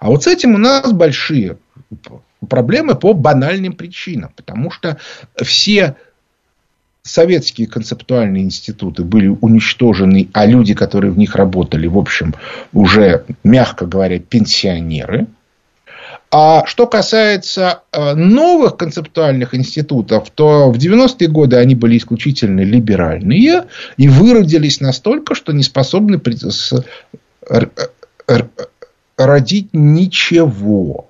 А 0.00 0.08
вот 0.08 0.24
с 0.24 0.26
этим 0.26 0.54
у 0.54 0.58
нас 0.58 0.92
большие 0.92 1.58
проблемы 2.48 2.94
по 2.94 3.12
банальным 3.12 3.74
причинам, 3.74 4.30
потому 4.34 4.70
что 4.70 4.96
все 5.42 5.96
советские 7.02 7.66
концептуальные 7.66 8.44
институты 8.44 9.04
были 9.04 9.28
уничтожены, 9.28 10.28
а 10.32 10.46
люди, 10.46 10.74
которые 10.74 11.12
в 11.12 11.18
них 11.18 11.34
работали, 11.34 11.86
в 11.86 11.98
общем, 11.98 12.34
уже, 12.72 13.24
мягко 13.44 13.86
говоря, 13.86 14.18
пенсионеры– 14.18 15.26
а 16.32 16.64
что 16.66 16.86
касается 16.86 17.82
э, 17.90 18.14
новых 18.14 18.76
концептуальных 18.76 19.52
институтов, 19.54 20.30
то 20.30 20.70
в 20.70 20.78
90-е 20.78 21.26
годы 21.26 21.56
они 21.56 21.74
были 21.74 21.98
исключительно 21.98 22.60
либеральные 22.60 23.64
и 23.96 24.08
выродились 24.08 24.80
настолько, 24.80 25.34
что 25.34 25.52
не 25.52 25.64
способны 25.64 26.20
родить 29.16 29.68
ничего. 29.72 31.08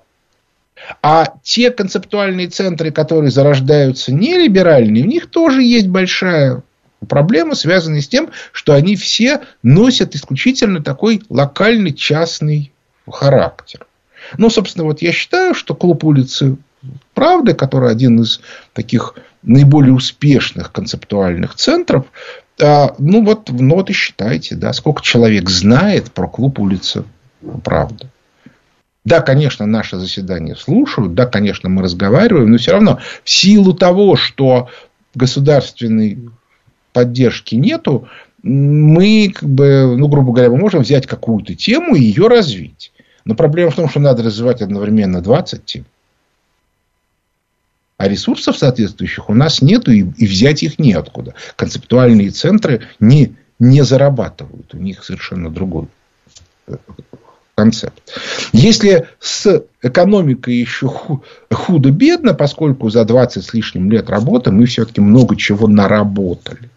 А 1.03 1.35
те 1.43 1.69
концептуальные 1.69 2.47
центры, 2.47 2.91
которые 2.91 3.29
зарождаются 3.29 4.11
нелиберальные, 4.11 5.03
в 5.03 5.07
них 5.07 5.27
тоже 5.27 5.61
есть 5.61 5.87
большая 5.87 6.63
проблема, 7.07 7.53
связанная 7.53 8.01
с 8.01 8.07
тем, 8.07 8.31
что 8.51 8.73
они 8.73 8.95
все 8.95 9.41
носят 9.61 10.15
исключительно 10.15 10.81
такой 10.81 11.21
локальный 11.29 11.93
частный 11.93 12.71
характер. 13.07 13.85
Ну, 14.37 14.49
собственно, 14.49 14.85
вот 14.85 15.01
я 15.01 15.11
считаю, 15.11 15.53
что 15.53 15.75
клуб 15.75 16.03
улицы 16.03 16.57
правды, 17.13 17.53
который 17.53 17.91
один 17.91 18.21
из 18.21 18.41
таких 18.73 19.15
наиболее 19.43 19.93
успешных 19.93 20.71
концептуальных 20.71 21.55
центров, 21.55 22.05
а, 22.61 22.95
ну 22.99 23.23
вот, 23.23 23.49
ну 23.49 23.75
вот 23.75 23.89
и 23.89 23.93
считайте, 23.93 24.55
да, 24.55 24.73
сколько 24.73 25.01
человек 25.01 25.49
знает 25.49 26.11
про 26.11 26.27
клуб 26.27 26.59
улицы 26.59 27.05
правды. 27.63 28.09
Да, 29.03 29.21
конечно, 29.21 29.65
наши 29.65 29.97
заседания 29.97 30.55
слушают, 30.55 31.15
да, 31.15 31.25
конечно, 31.25 31.69
мы 31.69 31.81
разговариваем, 31.81 32.51
но 32.51 32.57
все 32.57 32.73
равно 32.73 32.99
в 33.23 33.29
силу 33.29 33.73
того, 33.73 34.15
что 34.15 34.69
государственной 35.15 36.29
поддержки 36.93 37.55
нету, 37.55 38.07
мы, 38.43 39.31
как 39.33 39.49
бы, 39.49 39.95
ну, 39.97 40.07
грубо 40.07 40.33
говоря, 40.33 40.51
мы 40.51 40.57
можем 40.57 40.81
взять 40.81 41.07
какую-то 41.07 41.55
тему 41.55 41.95
и 41.95 42.01
ее 42.01 42.27
развить. 42.27 42.91
Но 43.25 43.35
проблема 43.35 43.71
в 43.71 43.75
том, 43.75 43.89
что 43.89 43.99
надо 43.99 44.23
развивать 44.23 44.61
одновременно 44.61 45.21
20 45.21 45.65
тем. 45.65 45.85
А 47.97 48.07
ресурсов 48.07 48.57
соответствующих 48.57 49.29
у 49.29 49.33
нас 49.33 49.61
нету, 49.61 49.91
и, 49.91 49.99
и 49.99 50.25
взять 50.25 50.63
их 50.63 50.79
неоткуда. 50.79 51.35
Концептуальные 51.55 52.31
центры 52.31 52.81
не, 52.99 53.35
не 53.59 53.83
зарабатывают. 53.83 54.73
У 54.73 54.77
них 54.77 55.03
совершенно 55.03 55.51
другой 55.51 55.87
концепт. 57.55 58.01
Если 58.53 59.07
с 59.19 59.65
экономикой 59.83 60.55
еще 60.55 60.91
худо-бедно, 61.51 62.33
поскольку 62.33 62.89
за 62.89 63.05
20 63.05 63.43
с 63.43 63.53
лишним 63.53 63.91
лет 63.91 64.09
работы 64.09 64.51
мы 64.51 64.65
все-таки 64.65 65.01
много 65.01 65.35
чего 65.35 65.67
наработали. 65.67 66.69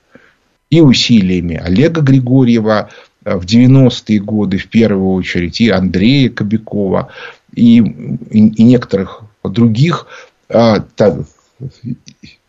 И 0.71 0.81
усилиями 0.81 1.57
Олега 1.57 2.01
Григорьева 2.01 2.91
э, 2.91 3.14
в 3.25 3.45
90-е 3.45 4.21
годы, 4.21 4.59
в 4.59 4.69
первую 4.69 5.13
очередь, 5.13 5.61
и 5.61 5.71
Андрея 5.71 6.29
Кобякова, 6.31 7.09
и, 7.55 7.79
и, 7.79 8.39
и 8.39 8.63
некоторых 8.63 9.23
других 9.43 10.07
а, 10.49 10.85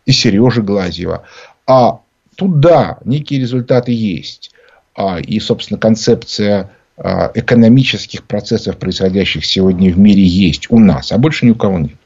и 0.05 0.11
Сережи 0.11 0.61
Глазьева. 0.61 1.23
А 1.67 1.99
тут, 2.35 2.59
да, 2.59 2.99
некие 3.05 3.39
результаты 3.39 3.91
есть. 3.91 4.51
А, 4.95 5.19
и, 5.19 5.39
собственно, 5.39 5.79
концепция 5.79 6.71
а, 6.97 7.31
экономических 7.33 8.23
процессов, 8.23 8.77
происходящих 8.77 9.45
сегодня 9.45 9.91
в 9.91 9.97
мире, 9.97 10.23
есть 10.23 10.67
у 10.69 10.79
нас, 10.79 11.11
а 11.11 11.17
больше 11.17 11.45
ни 11.45 11.51
у 11.51 11.55
кого 11.55 11.79
нет. 11.79 11.97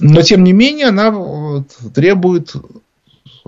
Но, 0.00 0.20
тем 0.22 0.44
не 0.44 0.52
менее, 0.52 0.88
она 0.88 1.64
требует 1.94 2.52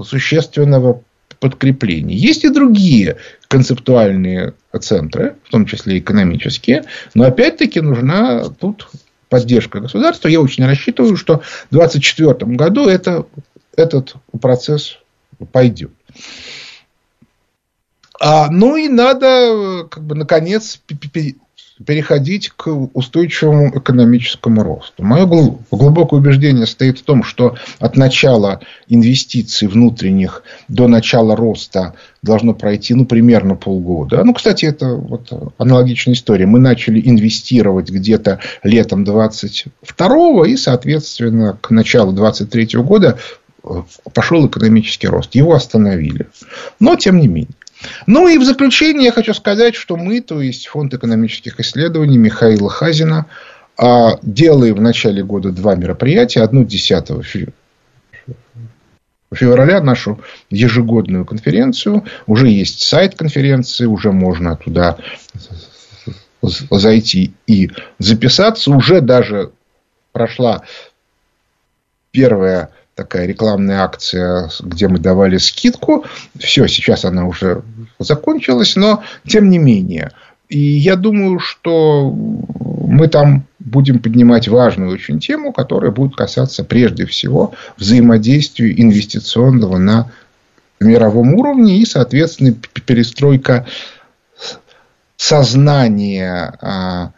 существенного 0.02 1.02
подкрепления. 1.38 2.16
Есть 2.16 2.44
и 2.44 2.48
другие 2.48 3.18
концептуальные 3.48 4.54
центры, 4.80 5.36
в 5.44 5.50
том 5.50 5.66
числе 5.66 5.98
экономические, 5.98 6.84
но 7.14 7.24
опять-таки 7.24 7.80
нужна 7.80 8.44
тут 8.50 8.88
поддержка 9.28 9.80
государства. 9.80 10.28
Я 10.28 10.40
очень 10.40 10.64
рассчитываю, 10.66 11.16
что 11.16 11.40
в 11.70 11.74
2024 11.74 12.54
году 12.54 12.86
это, 12.86 13.26
этот 13.76 14.14
процесс 14.40 14.98
пойдет. 15.52 15.92
А, 18.20 18.50
ну 18.50 18.76
и 18.76 18.88
надо, 18.88 19.86
как 19.88 20.02
бы, 20.04 20.14
наконец, 20.14 20.80
переходить 21.84 22.50
к 22.50 22.66
устойчивому 22.68 23.78
экономическому 23.78 24.62
росту. 24.64 25.04
Мое 25.04 25.26
глубокое 25.26 26.18
убеждение 26.18 26.66
стоит 26.66 26.98
в 26.98 27.02
том, 27.02 27.22
что 27.22 27.56
от 27.78 27.96
начала 27.96 28.60
инвестиций 28.88 29.68
внутренних 29.68 30.42
до 30.66 30.88
начала 30.88 31.36
роста 31.36 31.94
должно 32.28 32.54
пройти 32.54 32.94
ну, 32.94 33.04
примерно 33.04 33.56
полгода. 33.56 34.22
Ну, 34.22 34.32
кстати, 34.32 34.66
это 34.66 34.94
вот 34.94 35.32
аналогичная 35.58 36.14
история. 36.14 36.46
Мы 36.46 36.60
начали 36.60 37.00
инвестировать 37.04 37.90
где-то 37.90 38.38
летом 38.62 39.04
22 39.04 40.46
и, 40.46 40.56
соответственно, 40.56 41.58
к 41.60 41.70
началу 41.70 42.12
23 42.12 42.78
года 42.82 43.18
э, 43.64 43.68
пошел 44.14 44.46
экономический 44.46 45.08
рост. 45.08 45.34
Его 45.34 45.54
остановили. 45.54 46.28
Но, 46.78 46.94
тем 46.94 47.18
не 47.18 47.26
менее. 47.26 47.54
Ну 48.06 48.28
и 48.28 48.38
в 48.38 48.44
заключение 48.44 49.06
я 49.06 49.12
хочу 49.12 49.34
сказать, 49.34 49.74
что 49.74 49.96
мы, 49.96 50.20
то 50.20 50.40
есть 50.40 50.66
Фонд 50.68 50.94
экономических 50.94 51.60
исследований 51.60 52.18
Михаила 52.18 52.68
Хазина, 52.68 53.26
а, 53.76 54.18
делаем 54.22 54.74
в 54.74 54.80
начале 54.80 55.22
года 55.22 55.52
два 55.52 55.76
мероприятия. 55.76 56.42
Одну 56.42 56.64
10 56.64 57.24
февраля 59.34 59.80
нашу 59.80 60.20
ежегодную 60.50 61.24
конференцию. 61.24 62.04
Уже 62.26 62.48
есть 62.48 62.82
сайт 62.82 63.14
конференции, 63.14 63.84
уже 63.84 64.12
можно 64.12 64.56
туда 64.56 64.96
зайти 66.42 67.34
и 67.46 67.70
записаться. 67.98 68.70
Уже 68.70 69.00
даже 69.00 69.50
прошла 70.12 70.62
первая 72.10 72.70
такая 72.94 73.26
рекламная 73.26 73.82
акция, 73.82 74.50
где 74.60 74.88
мы 74.88 74.98
давали 74.98 75.38
скидку. 75.38 76.04
Все, 76.36 76.66
сейчас 76.66 77.04
она 77.04 77.26
уже 77.26 77.62
закончилась, 77.98 78.74
но 78.74 79.04
тем 79.26 79.50
не 79.50 79.58
менее. 79.58 80.10
И 80.48 80.58
я 80.58 80.96
думаю, 80.96 81.38
что 81.38 82.10
мы 82.10 83.06
там 83.08 83.44
будем 83.68 84.00
поднимать 84.00 84.48
важную 84.48 84.92
очень 84.92 85.20
тему, 85.20 85.52
которая 85.52 85.90
будет 85.90 86.16
касаться 86.16 86.64
прежде 86.64 87.06
всего 87.06 87.54
взаимодействия 87.76 88.72
инвестиционного 88.80 89.78
на 89.78 90.10
мировом 90.80 91.34
уровне 91.34 91.78
и, 91.78 91.84
соответственно, 91.84 92.54
перестройка 92.86 93.66
сознания 95.16 96.54
а, 96.60 97.12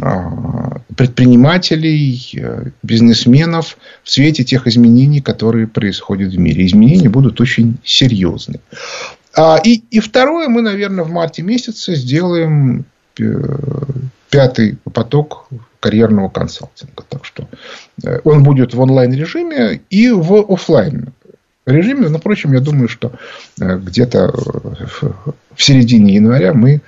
а, 0.00 0.80
предпринимателей, 0.96 2.30
э, 2.34 2.70
бизнесменов 2.82 3.78
в 4.02 4.10
свете 4.10 4.44
тех 4.44 4.66
изменений, 4.66 5.20
которые 5.20 5.66
происходят 5.66 6.32
в 6.32 6.38
мире. 6.38 6.66
Изменения 6.66 7.08
будут 7.08 7.40
очень 7.40 7.78
серьезны. 7.84 8.60
А, 9.36 9.60
и, 9.62 9.82
и 9.90 10.00
второе, 10.00 10.48
мы, 10.48 10.62
наверное, 10.62 11.04
в 11.04 11.10
марте 11.10 11.42
месяце 11.42 11.94
сделаем 11.94 12.84
э, 13.18 13.24
пятый 14.30 14.78
поток 14.92 15.48
карьерного 15.80 16.28
консалтинга. 16.28 17.04
Так 17.08 17.24
что 17.24 17.48
э, 18.04 18.20
он 18.24 18.42
будет 18.42 18.74
в 18.74 18.80
онлайн 18.80 19.12
режиме 19.12 19.80
и 19.90 20.10
в 20.10 20.52
офлайн 20.52 21.12
режиме. 21.66 22.08
Но, 22.08 22.18
впрочем, 22.18 22.52
я 22.52 22.60
думаю, 22.60 22.88
что 22.88 23.12
где-то 23.58 24.32
в 25.54 25.62
середине 25.62 26.14
января 26.14 26.54
мы 26.54 26.80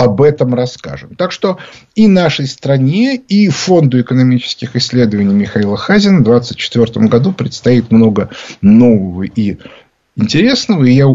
об 0.00 0.22
этом 0.22 0.54
расскажем. 0.54 1.14
Так 1.14 1.30
что 1.30 1.58
и 1.94 2.08
нашей 2.08 2.46
стране, 2.46 3.16
и 3.16 3.48
Фонду 3.48 4.00
экономических 4.00 4.74
исследований 4.74 5.34
Михаила 5.34 5.76
Хазина 5.76 6.20
в 6.20 6.24
2024 6.24 7.06
году 7.06 7.32
предстоит 7.32 7.90
много 7.90 8.30
нового 8.62 9.24
и 9.24 9.58
интересного. 10.16 10.84
И 10.84 10.92
я 10.92 11.06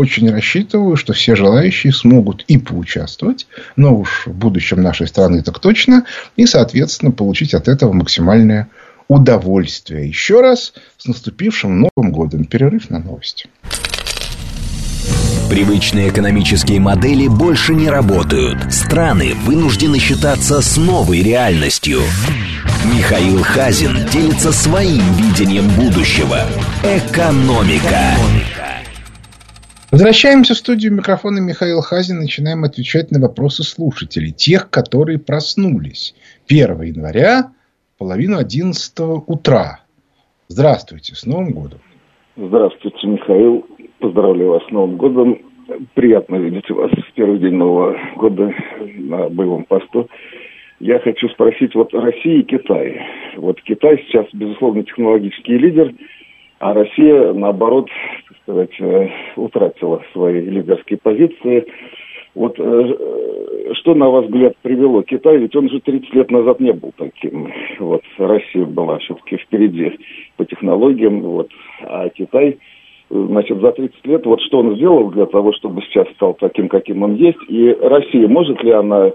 очень 0.00 0.30
рассчитываю, 0.30 0.96
что 0.96 1.12
все 1.12 1.36
желающие 1.36 1.92
смогут 1.92 2.44
и 2.48 2.58
поучаствовать, 2.58 3.46
но 3.76 3.94
уж 3.94 4.26
в 4.26 4.32
будущем 4.32 4.82
нашей 4.82 5.06
страны 5.06 5.42
так 5.42 5.58
точно, 5.58 6.04
и, 6.36 6.46
соответственно, 6.46 7.12
получить 7.12 7.54
от 7.54 7.68
этого 7.68 7.92
максимальное 7.92 8.68
удовольствие. 9.08 10.08
Еще 10.08 10.40
раз 10.40 10.72
с 10.96 11.06
наступившим 11.06 11.80
Новым 11.80 12.12
годом. 12.12 12.44
Перерыв 12.44 12.90
на 12.90 12.98
новости. 12.98 13.48
Привычные 15.50 16.10
экономические 16.10 16.78
модели 16.78 17.26
больше 17.26 17.74
не 17.74 17.90
работают. 17.90 18.72
Страны 18.72 19.34
вынуждены 19.34 19.98
считаться 19.98 20.62
с 20.62 20.76
новой 20.76 21.22
реальностью. 21.22 22.00
Михаил 22.84 23.42
Хазин 23.42 24.06
делится 24.12 24.52
своим 24.52 25.02
видением 25.14 25.68
будущего. 25.70 26.46
Экономика. 26.84 28.14
Возвращаемся 29.90 30.54
в 30.54 30.58
студию 30.58 30.92
микрофона 30.92 31.40
Михаил 31.40 31.80
Хазин. 31.80 32.20
Начинаем 32.20 32.62
отвечать 32.62 33.10
на 33.10 33.20
вопросы 33.20 33.64
слушателей. 33.64 34.30
Тех, 34.30 34.70
которые 34.70 35.18
проснулись 35.18 36.14
1 36.48 36.80
января, 36.82 37.50
половину 37.98 38.38
11 38.38 38.94
утра. 39.26 39.80
Здравствуйте, 40.46 41.16
с 41.16 41.26
Новым 41.26 41.50
годом. 41.50 41.80
Здравствуйте, 42.36 43.04
Михаил. 43.04 43.66
Поздравляю 43.98 44.50
вас 44.50 44.62
с 44.68 44.70
Новым 44.70 44.96
годом. 44.96 45.38
Приятно 45.94 46.36
видеть 46.36 46.70
вас 46.70 46.92
в 46.92 47.12
первый 47.14 47.40
день 47.40 47.54
Нового 47.54 47.96
года 48.14 48.54
на 48.96 49.28
боевом 49.28 49.64
посту. 49.64 50.08
Я 50.78 51.00
хочу 51.00 51.28
спросить, 51.30 51.74
вот 51.74 51.92
Россия 51.92 52.38
и 52.38 52.44
Китай. 52.44 53.00
Вот 53.36 53.60
Китай 53.62 54.04
сейчас, 54.06 54.26
безусловно, 54.32 54.84
технологический 54.84 55.58
лидер, 55.58 55.92
а 56.60 56.74
Россия, 56.74 57.32
наоборот, 57.32 57.88
так 58.28 58.36
сказать, 58.42 58.80
э, 58.80 59.08
утратила 59.36 60.02
свои 60.12 60.42
лидерские 60.42 60.98
позиции. 60.98 61.66
Вот 62.34 62.54
э, 62.58 63.74
что, 63.74 63.94
на 63.94 64.10
ваш 64.10 64.26
взгляд, 64.26 64.52
привело 64.60 65.02
Китай? 65.02 65.38
Ведь 65.38 65.56
он 65.56 65.70
же 65.70 65.80
30 65.80 66.14
лет 66.14 66.30
назад 66.30 66.60
не 66.60 66.72
был 66.72 66.92
таким. 66.96 67.50
Вот 67.78 68.02
Россия 68.18 68.66
была 68.66 68.98
все-таки 68.98 69.38
впереди 69.38 69.98
по 70.36 70.44
технологиям, 70.44 71.22
вот, 71.22 71.50
а 71.82 72.10
Китай 72.10 72.58
значит, 73.08 73.58
за 73.60 73.72
30 73.72 74.06
лет, 74.06 74.26
вот 74.26 74.40
что 74.42 74.58
он 74.58 74.76
сделал 74.76 75.10
для 75.10 75.26
того, 75.26 75.52
чтобы 75.54 75.82
сейчас 75.82 76.08
стал 76.10 76.34
таким, 76.34 76.68
каким 76.68 77.02
он 77.02 77.14
есть, 77.14 77.40
и 77.48 77.76
Россия, 77.80 78.28
может 78.28 78.62
ли 78.62 78.70
она 78.70 79.12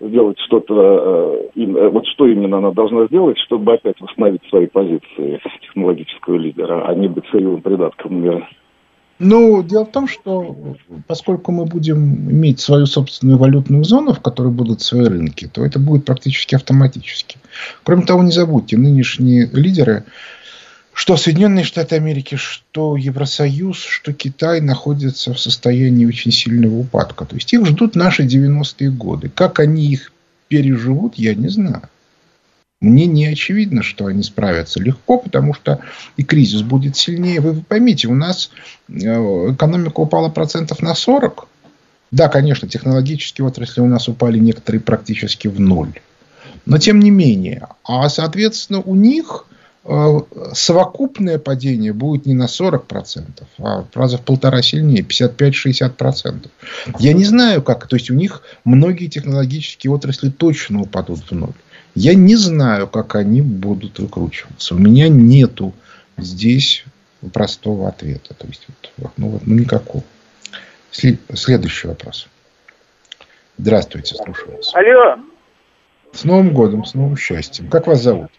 сделать 0.00 0.38
что-то, 0.40 1.48
э, 1.54 1.60
э, 1.60 1.88
вот 1.88 2.06
что 2.06 2.26
именно 2.26 2.58
она 2.58 2.70
должна 2.72 3.06
сделать, 3.06 3.38
чтобы 3.38 3.74
опять 3.74 4.00
восстановить 4.00 4.42
свои 4.48 4.66
позиции 4.66 5.40
технологического 5.62 6.36
лидера, 6.36 6.86
а 6.86 6.94
не 6.94 7.08
быть 7.08 7.24
сырьевым 7.30 7.62
придатком 7.62 8.22
мира? 8.22 8.48
Ну, 9.18 9.64
дело 9.64 9.84
в 9.84 9.90
том, 9.90 10.06
что 10.06 10.56
поскольку 11.08 11.50
мы 11.50 11.64
будем 11.64 12.30
иметь 12.30 12.60
свою 12.60 12.86
собственную 12.86 13.36
валютную 13.36 13.82
зону, 13.82 14.12
в 14.12 14.20
которой 14.20 14.52
будут 14.52 14.80
свои 14.80 15.06
рынки, 15.06 15.50
то 15.52 15.64
это 15.64 15.80
будет 15.80 16.04
практически 16.04 16.54
автоматически. 16.54 17.38
Кроме 17.82 18.04
того, 18.06 18.22
не 18.22 18.30
забудьте, 18.30 18.76
нынешние 18.76 19.48
лидеры, 19.52 20.04
что 20.98 21.16
Соединенные 21.16 21.64
Штаты 21.64 21.94
Америки, 21.94 22.34
что 22.34 22.96
Евросоюз, 22.96 23.78
что 23.78 24.12
Китай 24.12 24.60
находятся 24.60 25.32
в 25.32 25.38
состоянии 25.38 26.04
очень 26.04 26.32
сильного 26.32 26.74
упадка. 26.74 27.24
То 27.24 27.36
есть 27.36 27.52
их 27.52 27.64
ждут 27.66 27.94
наши 27.94 28.24
90-е 28.26 28.90
годы. 28.90 29.28
Как 29.32 29.60
они 29.60 29.86
их 29.86 30.12
переживут, 30.48 31.14
я 31.14 31.36
не 31.36 31.46
знаю. 31.50 31.82
Мне 32.80 33.06
не 33.06 33.26
очевидно, 33.26 33.84
что 33.84 34.06
они 34.06 34.24
справятся 34.24 34.82
легко, 34.82 35.18
потому 35.18 35.54
что 35.54 35.78
и 36.16 36.24
кризис 36.24 36.62
будет 36.62 36.96
сильнее. 36.96 37.40
Вы 37.40 37.62
поймите, 37.62 38.08
у 38.08 38.16
нас 38.16 38.50
э, 38.88 38.92
экономика 38.92 40.00
упала 40.00 40.30
процентов 40.30 40.82
на 40.82 40.96
40. 40.96 41.46
Да, 42.10 42.26
конечно, 42.28 42.68
технологические 42.68 43.46
отрасли 43.46 43.82
у 43.82 43.86
нас 43.86 44.08
упали 44.08 44.40
некоторые 44.40 44.80
практически 44.80 45.46
в 45.46 45.60
ноль. 45.60 45.92
Но 46.66 46.76
тем 46.78 46.98
не 46.98 47.12
менее. 47.12 47.68
А, 47.84 48.08
соответственно, 48.08 48.80
у 48.80 48.96
них 48.96 49.44
совокупное 50.52 51.38
падение 51.38 51.92
будет 51.94 52.26
не 52.26 52.34
на 52.34 52.44
40%, 52.44 53.44
а 53.58 53.84
раза 53.94 54.18
в 54.18 54.22
полтора 54.22 54.60
сильнее, 54.60 55.02
55-60%. 55.02 56.50
Я 56.98 57.12
не 57.14 57.24
знаю, 57.24 57.62
как. 57.62 57.86
То 57.86 57.96
есть, 57.96 58.10
у 58.10 58.14
них 58.14 58.42
многие 58.64 59.06
технологические 59.06 59.92
отрасли 59.92 60.28
точно 60.28 60.82
упадут 60.82 61.30
в 61.30 61.34
ноль. 61.34 61.54
Я 61.94 62.14
не 62.14 62.36
знаю, 62.36 62.86
как 62.86 63.14
они 63.14 63.40
будут 63.40 63.98
выкручиваться. 63.98 64.74
У 64.74 64.78
меня 64.78 65.08
нету 65.08 65.72
здесь 66.18 66.84
простого 67.32 67.88
ответа. 67.88 68.34
То 68.34 68.46
есть, 68.46 68.66
вот, 68.98 69.12
ну, 69.16 69.30
вот, 69.30 69.46
ну, 69.46 69.54
никакого. 69.54 70.04
Следующий 70.90 71.88
вопрос. 71.88 72.28
Здравствуйте, 73.56 74.16
слушаю 74.16 74.56
вас. 74.56 74.74
Алло. 74.74 75.16
С 76.12 76.24
Новым 76.24 76.52
годом, 76.52 76.84
с 76.84 76.94
новым 76.94 77.16
счастьем. 77.16 77.68
Как 77.68 77.86
вас 77.86 78.02
зовут? 78.02 78.30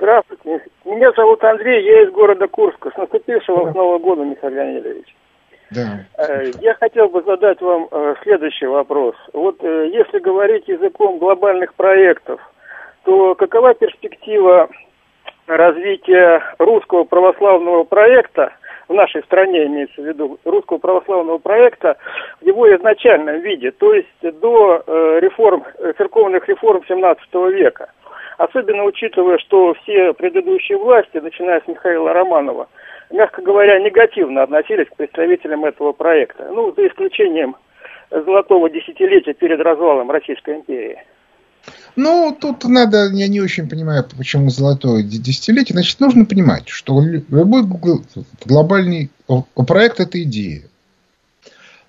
Здравствуйте. 0.00 0.64
Меня 0.86 1.12
зовут 1.12 1.44
Андрей, 1.44 1.84
я 1.84 2.04
из 2.04 2.10
города 2.10 2.48
Курска. 2.48 2.90
С 2.90 2.96
наступившего 2.96 3.66
да. 3.66 3.72
Нового 3.72 3.98
года, 3.98 4.22
Михаил 4.22 4.54
Леонидович. 4.54 5.14
Да. 5.72 6.06
Э, 6.16 6.50
я 6.62 6.72
хотел 6.74 7.10
бы 7.10 7.20
задать 7.20 7.60
вам 7.60 7.86
э, 7.90 8.14
следующий 8.22 8.64
вопрос. 8.64 9.14
Вот 9.34 9.62
э, 9.62 9.90
если 9.92 10.18
говорить 10.20 10.66
языком 10.68 11.18
глобальных 11.18 11.74
проектов, 11.74 12.40
то 13.04 13.34
какова 13.34 13.74
перспектива 13.74 14.70
развития 15.46 16.42
русского 16.58 17.04
православного 17.04 17.84
проекта 17.84 18.54
в 18.88 18.94
нашей 18.94 19.22
стране, 19.24 19.66
имеется 19.66 20.00
в 20.00 20.06
виду, 20.06 20.38
русского 20.46 20.78
православного 20.78 21.36
проекта 21.36 21.98
в 22.40 22.46
его 22.46 22.74
изначальном 22.74 23.40
виде, 23.40 23.70
то 23.70 23.92
есть 23.92 24.08
до 24.40 24.82
реформ, 25.20 25.64
церковных 25.98 26.48
реформ 26.48 26.82
17 26.88 27.34
века. 27.52 27.90
Особенно 28.40 28.84
учитывая, 28.84 29.36
что 29.36 29.74
все 29.82 30.14
предыдущие 30.14 30.78
власти, 30.78 31.18
начиная 31.18 31.60
с 31.60 31.68
Михаила 31.68 32.14
Романова, 32.14 32.68
мягко 33.10 33.42
говоря, 33.42 33.78
негативно 33.78 34.44
относились 34.44 34.86
к 34.88 34.96
представителям 34.96 35.66
этого 35.66 35.92
проекта. 35.92 36.48
Ну, 36.50 36.72
за 36.74 36.88
исключением 36.88 37.54
золотого 38.10 38.70
десятилетия 38.70 39.34
перед 39.34 39.60
развалом 39.60 40.10
Российской 40.10 40.54
империи. 40.54 40.96
Ну, 41.96 42.34
тут 42.40 42.64
надо, 42.64 43.10
я 43.12 43.28
не 43.28 43.42
очень 43.42 43.68
понимаю, 43.68 44.06
почему 44.16 44.48
золотое 44.48 45.02
десятилетие. 45.02 45.74
Значит, 45.74 46.00
нужно 46.00 46.24
понимать, 46.24 46.66
что 46.66 46.98
любой 47.02 47.64
глобальный 48.46 49.10
проект– 49.68 50.00
это 50.00 50.22
идея. 50.22 50.62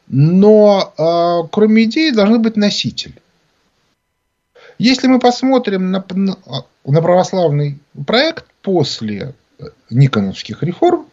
Но 0.10 0.92
э, 0.98 1.48
кроме 1.50 1.86
идеи 1.86 2.10
должны 2.10 2.40
быть 2.40 2.58
носители. 2.58 3.14
Если 4.82 5.06
мы 5.06 5.20
посмотрим 5.20 5.91
на, 5.91 6.04
на 6.10 7.02
православный 7.04 7.78
проект 8.08 8.46
после 8.63 9.36
Никоновских 9.91 10.63
реформ, 10.63 11.06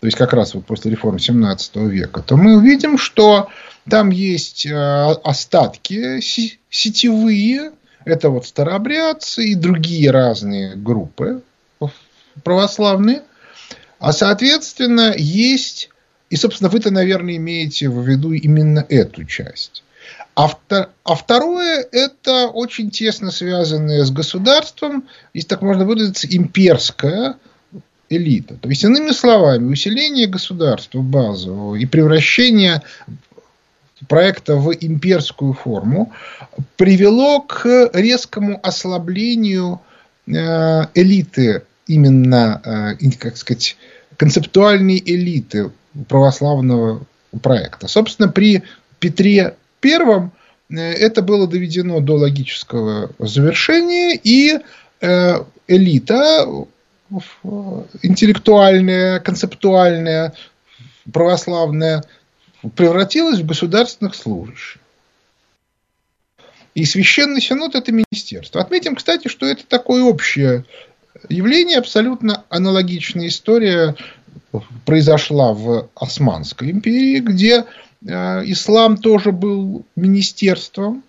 то 0.00 0.06
есть 0.06 0.18
как 0.18 0.34
раз 0.34 0.52
вот 0.52 0.66
после 0.66 0.90
реформ 0.90 1.18
17 1.18 1.76
века, 1.76 2.20
то 2.20 2.36
мы 2.36 2.58
увидим, 2.58 2.98
что 2.98 3.48
там 3.88 4.10
есть 4.10 4.66
э, 4.66 4.74
остатки 5.24 6.20
сетевые, 6.68 7.72
это 8.04 8.28
вот 8.28 8.46
старообрядцы 8.46 9.42
и 9.46 9.54
другие 9.54 10.10
разные 10.10 10.76
группы 10.76 11.40
православные. 12.44 13.22
А 13.98 14.12
соответственно 14.12 15.14
есть, 15.16 15.88
и 16.28 16.36
собственно 16.36 16.68
вы-то, 16.68 16.90
наверное, 16.90 17.36
имеете 17.36 17.88
в 17.88 18.06
виду 18.06 18.34
именно 18.34 18.84
эту 18.86 19.24
часть. 19.24 19.82
А, 20.34 20.46
втор, 20.46 20.90
а 21.04 21.14
второе, 21.14 21.86
это 21.90 22.46
очень 22.46 22.90
тесно 22.90 23.30
связанное 23.30 24.04
с 24.04 24.10
государством, 24.10 25.08
если 25.34 25.48
так 25.48 25.62
можно 25.62 25.84
выразиться, 25.84 26.28
имперская 26.30 27.36
элита. 28.08 28.54
То 28.54 28.68
есть, 28.68 28.84
иными 28.84 29.10
словами, 29.10 29.72
усиление 29.72 30.26
государства 30.26 31.00
базового 31.00 31.74
и 31.74 31.86
превращение 31.86 32.82
проекта 34.06 34.56
в 34.56 34.72
имперскую 34.72 35.54
форму 35.54 36.12
привело 36.76 37.40
к 37.40 37.90
резкому 37.92 38.60
ослаблению 38.62 39.80
э, 40.26 40.32
элиты, 40.94 41.62
именно, 41.86 42.96
э, 43.00 43.10
как 43.18 43.36
сказать, 43.36 43.76
концептуальной 44.16 45.02
элиты 45.04 45.72
православного 46.08 47.02
проекта. 47.42 47.88
Собственно, 47.88 48.28
при 48.28 48.62
Петре 49.00 49.56
Первом 49.80 50.32
э, 50.70 50.76
это 50.76 51.22
было 51.22 51.46
доведено 51.46 52.00
до 52.00 52.14
логического 52.14 53.10
завершения, 53.18 54.18
и 54.22 54.58
элита 55.68 56.66
интеллектуальная, 58.02 59.20
концептуальная, 59.20 60.34
православная 61.12 62.02
превратилась 62.74 63.40
в 63.40 63.46
государственных 63.46 64.14
служащих. 64.14 64.80
И 66.74 66.84
священный 66.84 67.40
синод 67.40 67.74
это 67.74 67.92
министерство. 67.92 68.60
Отметим, 68.60 68.94
кстати, 68.94 69.28
что 69.28 69.46
это 69.46 69.66
такое 69.66 70.02
общее 70.02 70.64
явление, 71.28 71.78
абсолютно 71.78 72.44
аналогичная 72.48 73.28
история 73.28 73.96
произошла 74.86 75.52
в 75.52 75.88
Османской 75.94 76.70
империи, 76.70 77.18
где 77.18 77.64
э, 77.64 77.64
ислам 78.04 78.96
тоже 78.96 79.32
был 79.32 79.84
министерством. 79.96 81.02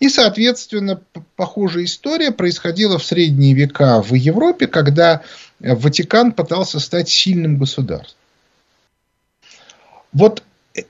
И, 0.00 0.08
соответственно, 0.08 1.00
похожая 1.36 1.84
история 1.84 2.30
происходила 2.30 2.98
в 2.98 3.04
средние 3.04 3.52
века 3.52 4.00
в 4.00 4.14
Европе, 4.14 4.66
когда 4.66 5.20
Ватикан 5.60 6.32
пытался 6.32 6.80
стать 6.80 7.10
сильным 7.10 7.58
государством. 7.58 8.18
Вот 10.12 10.42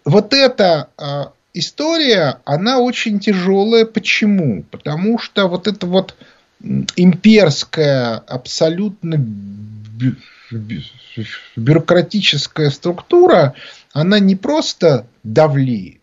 вот 0.04 0.32
эта 0.32 0.88
а, 0.96 1.32
история, 1.52 2.40
она 2.44 2.78
очень 2.78 3.20
тяжелая. 3.20 3.84
Почему? 3.84 4.62
Потому 4.64 5.18
что 5.18 5.48
вот 5.48 5.66
эта 5.66 5.86
вот 5.86 6.14
имперская, 6.60 8.16
абсолютно 8.16 9.16
бюрократическая 11.56 12.70
структура, 12.70 13.54
она 13.92 14.18
не 14.18 14.36
просто 14.36 15.06
давлеет. 15.22 16.00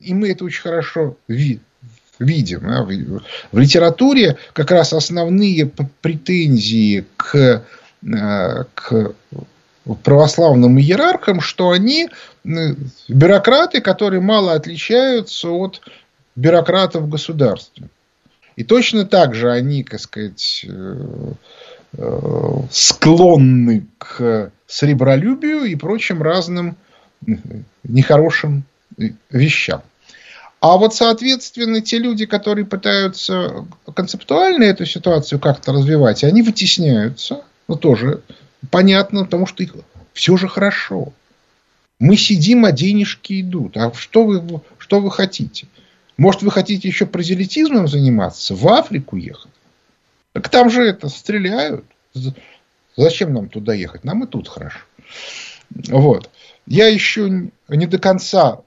И 0.00 0.14
мы 0.14 0.30
это 0.30 0.44
очень 0.44 0.62
хорошо 0.62 1.16
видим. 1.26 1.60
В 2.18 3.58
литературе 3.58 4.38
как 4.52 4.70
раз 4.72 4.92
основные 4.92 5.66
претензии 5.66 7.04
к, 7.16 7.64
а, 8.12 8.64
к 8.74 9.14
православным 10.02 10.78
иерархам, 10.78 11.40
что 11.40 11.70
они 11.70 12.08
бюрократы, 13.08 13.80
которые 13.80 14.20
мало 14.20 14.54
отличаются 14.54 15.48
от 15.48 15.80
бюрократов 16.34 17.04
в 17.04 17.08
государстве. 17.08 17.88
И 18.56 18.64
точно 18.64 19.04
так 19.04 19.34
же 19.34 19.52
они, 19.52 19.84
так 19.84 20.00
сказать, 20.00 20.64
э, 20.68 20.70
э, 20.70 21.32
склонны 22.70 23.86
к 23.98 24.52
сребролюбию 24.66 25.64
и 25.64 25.74
прочим 25.74 26.22
разным 26.22 26.76
нехорошим 27.82 28.64
вещам. 29.30 29.82
А 30.60 30.76
вот, 30.76 30.94
соответственно, 30.94 31.80
те 31.80 31.98
люди, 31.98 32.26
которые 32.26 32.66
пытаются 32.66 33.64
концептуально 33.94 34.64
эту 34.64 34.86
ситуацию 34.86 35.38
как-то 35.38 35.72
развивать, 35.72 36.24
они 36.24 36.42
вытесняются. 36.42 37.42
Ну, 37.68 37.76
тоже 37.76 38.22
понятно, 38.70 39.24
потому 39.24 39.46
что 39.46 39.62
их 39.62 39.74
все 40.12 40.36
же 40.36 40.48
хорошо. 40.48 41.12
Мы 42.00 42.16
сидим, 42.16 42.64
а 42.64 42.72
денежки 42.72 43.40
идут. 43.40 43.76
А 43.76 43.92
что 43.94 44.24
вы, 44.24 44.60
что 44.78 45.00
вы 45.00 45.10
хотите? 45.10 45.68
Может, 46.16 46.42
вы 46.42 46.50
хотите 46.50 46.88
еще 46.88 47.06
прозелитизмом 47.06 47.86
заниматься, 47.86 48.54
в 48.56 48.66
Африку 48.66 49.16
ехать? 49.16 49.52
Так 50.38 50.50
там 50.50 50.70
же 50.70 50.84
это 50.84 51.08
стреляют. 51.08 51.84
Зачем 52.96 53.34
нам 53.34 53.48
туда 53.48 53.74
ехать? 53.74 54.04
Нам 54.04 54.22
и 54.22 54.28
тут 54.28 54.46
хорошо. 54.46 54.78
Вот. 55.88 56.30
Я 56.64 56.86
еще 56.86 57.50
не 57.68 57.86
до 57.86 57.98
конца 57.98 58.60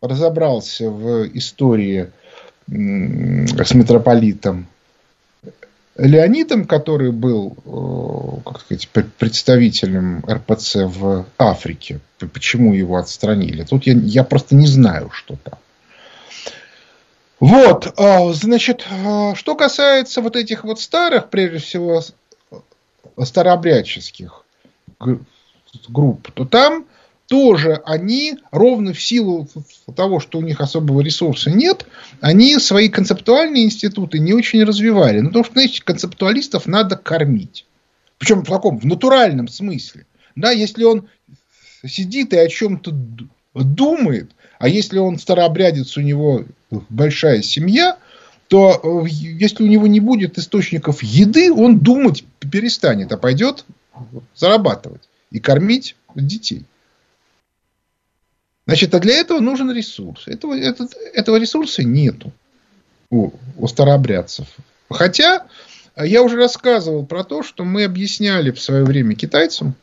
разобрался 0.00 0.88
в 0.88 1.26
истории 1.36 2.12
с 2.68 3.74
митрополитом 3.74 4.68
Леонидом, 5.96 6.64
который 6.64 7.10
был, 7.10 7.56
э, 7.64 8.48
как 8.48 8.60
сказать, 8.60 8.88
представителем 9.18 10.24
РПЦ 10.30 10.84
в 10.84 11.26
Африке. 11.38 11.98
Почему 12.32 12.72
его 12.72 12.98
отстранили? 12.98 13.64
Тут 13.64 13.84
я, 13.84 13.94
я 13.94 14.22
просто 14.22 14.54
не 14.54 14.68
знаю, 14.68 15.10
что 15.10 15.34
там. 15.42 15.58
Вот, 17.40 17.92
а, 17.96 18.32
значит, 18.32 18.86
а, 18.90 19.34
что 19.34 19.54
касается 19.54 20.20
вот 20.20 20.34
этих 20.36 20.64
вот 20.64 20.80
старых, 20.80 21.30
прежде 21.30 21.58
всего, 21.58 22.02
старообрядческих 23.22 24.44
групп, 25.88 26.32
то 26.32 26.44
там 26.44 26.86
тоже 27.28 27.82
они, 27.84 28.38
ровно 28.50 28.92
в 28.92 29.00
силу 29.00 29.46
того, 29.94 30.18
что 30.18 30.38
у 30.38 30.42
них 30.42 30.60
особого 30.60 31.00
ресурса 31.00 31.50
нет, 31.50 31.86
они 32.20 32.58
свои 32.58 32.88
концептуальные 32.88 33.64
институты 33.64 34.18
не 34.18 34.32
очень 34.32 34.64
развивали. 34.64 35.20
Ну, 35.20 35.28
потому 35.28 35.44
что, 35.44 35.52
знаете, 35.52 35.82
концептуалистов 35.82 36.66
надо 36.66 36.96
кормить. 36.96 37.66
Причем 38.16 38.44
в 38.44 38.48
таком, 38.48 38.78
в 38.78 38.84
натуральном 38.84 39.46
смысле. 39.46 40.06
Да, 40.34 40.50
если 40.50 40.84
он 40.84 41.08
сидит 41.86 42.32
и 42.32 42.38
о 42.38 42.48
чем-то 42.48 42.92
думает, 43.54 44.30
а 44.58 44.68
если 44.68 44.98
он 44.98 45.18
старообрядец, 45.18 45.96
у 45.96 46.00
него 46.00 46.44
большая 46.70 47.42
семья, 47.42 47.98
то 48.48 48.80
э, 48.82 49.08
если 49.10 49.62
у 49.62 49.66
него 49.66 49.86
не 49.86 50.00
будет 50.00 50.38
источников 50.38 51.02
еды, 51.02 51.52
он 51.52 51.78
думать 51.78 52.24
перестанет, 52.38 53.12
а 53.12 53.16
пойдет 53.16 53.64
зарабатывать 54.34 55.02
и 55.30 55.40
кормить 55.40 55.96
детей. 56.14 56.64
Значит, 58.66 58.94
а 58.94 59.00
для 59.00 59.14
этого 59.14 59.40
нужен 59.40 59.70
ресурс. 59.72 60.28
Этого, 60.28 60.54
этот, 60.54 60.94
этого 61.14 61.36
ресурса 61.36 61.82
нету 61.82 62.32
у, 63.10 63.30
у 63.56 63.66
старообрядцев. 63.66 64.46
Хотя 64.90 65.46
я 65.96 66.22
уже 66.22 66.36
рассказывал 66.36 67.04
про 67.04 67.24
то, 67.24 67.42
что 67.42 67.64
мы 67.64 67.84
объясняли 67.84 68.50
в 68.50 68.60
свое 68.60 68.84
время 68.84 69.14
китайцам 69.14 69.74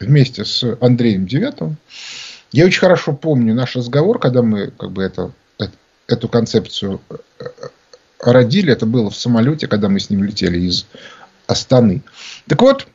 вместе 0.00 0.44
с 0.44 0.64
Андреем 0.80 1.26
Девятым. 1.26 1.76
Я 2.52 2.66
очень 2.66 2.80
хорошо 2.80 3.14
помню 3.14 3.54
наш 3.54 3.76
разговор, 3.76 4.18
когда 4.18 4.42
мы 4.42 4.70
как 4.70 4.92
бы 4.92 5.02
это, 5.02 5.32
эту 6.06 6.28
концепцию 6.28 7.00
э, 7.10 7.44
родили. 8.20 8.72
Это 8.72 8.86
было 8.86 9.10
в 9.10 9.16
самолете, 9.16 9.66
когда 9.66 9.88
мы 9.88 10.00
с 10.00 10.10
ним 10.10 10.24
летели 10.24 10.58
из 10.58 10.86
Астаны. 11.46 12.02
Так 12.48 12.62
вот, 12.62 12.86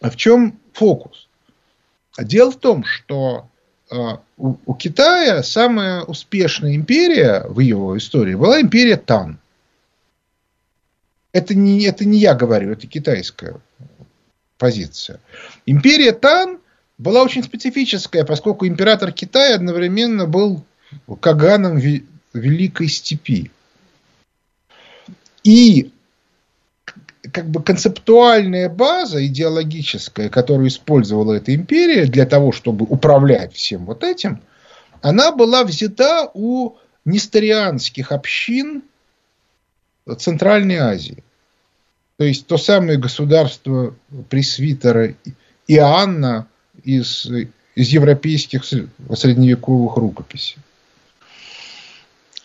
в 0.00 0.16
чем 0.16 0.58
фокус? 0.72 1.28
Дело 2.18 2.50
в 2.50 2.56
том, 2.56 2.84
что 2.84 3.48
а, 3.90 4.20
у, 4.36 4.56
у 4.66 4.74
Китая 4.74 5.42
самая 5.42 6.02
успешная 6.02 6.74
империя 6.74 7.44
в 7.46 7.60
его 7.60 7.96
истории 7.96 8.34
была 8.34 8.60
империя 8.60 8.96
Тан. 8.96 9.38
Это 11.32 11.54
не, 11.54 11.84
это 11.84 12.04
не 12.04 12.18
я 12.18 12.34
говорю, 12.34 12.72
это 12.72 12.86
китайская 12.86 13.60
позиция. 14.58 15.18
Империя 15.64 16.12
Тан 16.12 16.58
была 16.98 17.22
очень 17.22 17.42
специфическая, 17.42 18.24
поскольку 18.24 18.66
император 18.66 19.12
Китая 19.12 19.54
одновременно 19.54 20.26
был 20.26 20.62
Каганом 21.20 21.78
Великой 22.32 22.88
Степи. 22.88 23.50
И 25.44 25.92
как 27.32 27.48
бы 27.48 27.62
концептуальная 27.62 28.68
база 28.68 29.24
идеологическая, 29.26 30.28
которую 30.28 30.68
использовала 30.68 31.34
эта 31.34 31.54
империя 31.54 32.06
для 32.06 32.26
того, 32.26 32.52
чтобы 32.52 32.84
управлять 32.84 33.54
всем 33.54 33.86
вот 33.86 34.04
этим, 34.04 34.40
она 35.00 35.32
была 35.32 35.64
взята 35.64 36.30
у 36.34 36.76
несторианских 37.04 38.12
общин 38.12 38.82
Центральной 40.18 40.76
Азии. 40.76 41.22
То 42.18 42.24
есть 42.24 42.46
то 42.46 42.56
самое 42.56 42.98
государство 42.98 43.94
пресвитера 44.28 45.14
Иоанна 45.66 46.46
из, 46.84 47.26
из 47.74 47.88
европейских 47.88 48.64
средневековых 48.64 49.96
рукописей. 49.96 50.58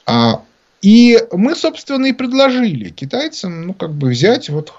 А 0.08 0.42
и 0.82 1.22
мы, 1.34 1.54
собственно, 1.54 2.06
и 2.06 2.14
предложили 2.14 2.90
китайцам, 2.90 3.68
ну, 3.68 3.74
как 3.74 3.92
бы 3.94 4.10
взять 4.10 4.50
вот 4.50 4.74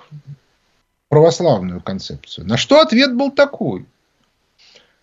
православную 1.08 1.82
концепцию. 1.82 2.46
На 2.46 2.56
что 2.56 2.80
ответ 2.80 3.14
был 3.14 3.30
такой, 3.30 3.84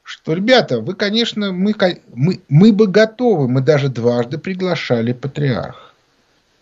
что, 0.01 0.33
ребята, 0.33 0.81
вы, 0.81 0.95
конечно, 0.95 1.51
мы, 1.51 1.75
мы, 2.13 2.41
мы 2.49 2.73
бы 2.73 2.87
готовы, 2.87 3.47
мы 3.47 3.61
даже 3.61 3.89
дважды 3.89 4.39
приглашали 4.39 5.13
патриарха. 5.13 5.91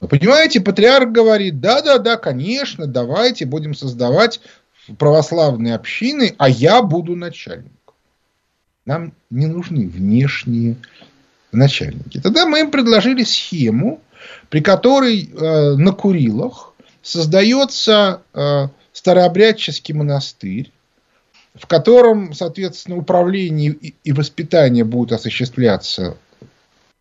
Вы 0.02 0.10
понимаете, 0.10 0.60
патриарх 0.60 1.12
говорит, 1.12 1.62
да-да-да, 1.62 2.18
конечно, 2.18 2.86
давайте 2.86 3.46
будем 3.46 3.74
создавать 3.74 4.42
православные 4.98 5.76
общины, 5.76 6.36
а 6.38 6.50
я 6.50 6.82
буду 6.82 7.16
начальником. 7.16 7.72
Нам 8.86 9.14
не 9.30 9.48
нужны 9.48 9.88
внешние 9.88 10.76
начальники. 11.56 12.20
Тогда 12.20 12.46
мы 12.46 12.62
им 12.62 12.72
предложили 12.72 13.24
схему, 13.24 14.02
при 14.50 14.62
которой 14.62 15.30
э, 15.32 15.76
на 15.76 15.92
Курилах 15.92 16.74
создается 17.02 18.22
э, 18.34 18.68
старообрядческий 18.94 19.94
монастырь, 19.94 20.72
в 21.56 21.68
котором, 21.68 22.34
соответственно, 22.34 22.98
управление 22.98 23.72
и, 23.72 24.12
воспитание 24.12 24.84
будут 24.84 25.14
осуществляться 25.14 26.18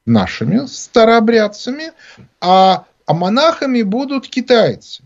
нашими 0.05 0.67
старообрядцами, 0.67 1.93
а, 2.41 2.85
а 3.07 3.15
монахами 3.15 3.83
будут 3.83 4.29
китайцы, 4.29 5.03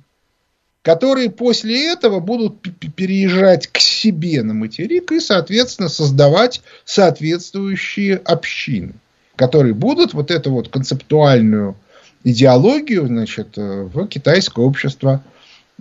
которые 0.83 1.31
после 1.31 1.93
этого 1.93 2.21
будут 2.21 2.61
переезжать 2.95 3.69
к 3.69 3.79
себе 3.79 4.43
на 4.43 4.55
материк 4.55 5.13
и, 5.13 5.21
соответственно, 5.21 5.89
создавать 5.89 6.63
соответствующие 6.85 8.17
общины, 8.17 8.95
которые 9.37 9.75
будут 9.75 10.15
вот 10.15 10.31
эту 10.31 10.51
вот 10.51 10.69
концептуальную 10.69 11.77
идеологию 12.25 13.07
значит, 13.07 13.57
э, 13.57 13.83
в 13.83 14.07
китайское 14.09 14.65
общество 14.65 15.23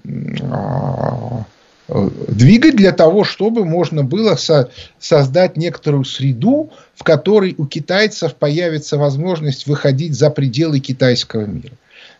э, 0.04 0.10
двигать 2.28 2.76
для 2.76 2.92
того, 2.92 3.24
чтобы 3.24 3.66
можно 3.66 4.04
было 4.04 4.36
со 4.36 4.70
создать 5.00 5.56
некоторую 5.56 6.04
среду, 6.04 6.72
в 6.96 7.04
которой 7.04 7.56
у 7.58 7.66
китайцев 7.66 8.36
появится 8.36 8.98
возможность 8.98 9.68
выходить 9.68 10.16
за 10.16 10.30
пределы 10.30 10.80
китайского 10.80 11.46
мира. 11.46 11.74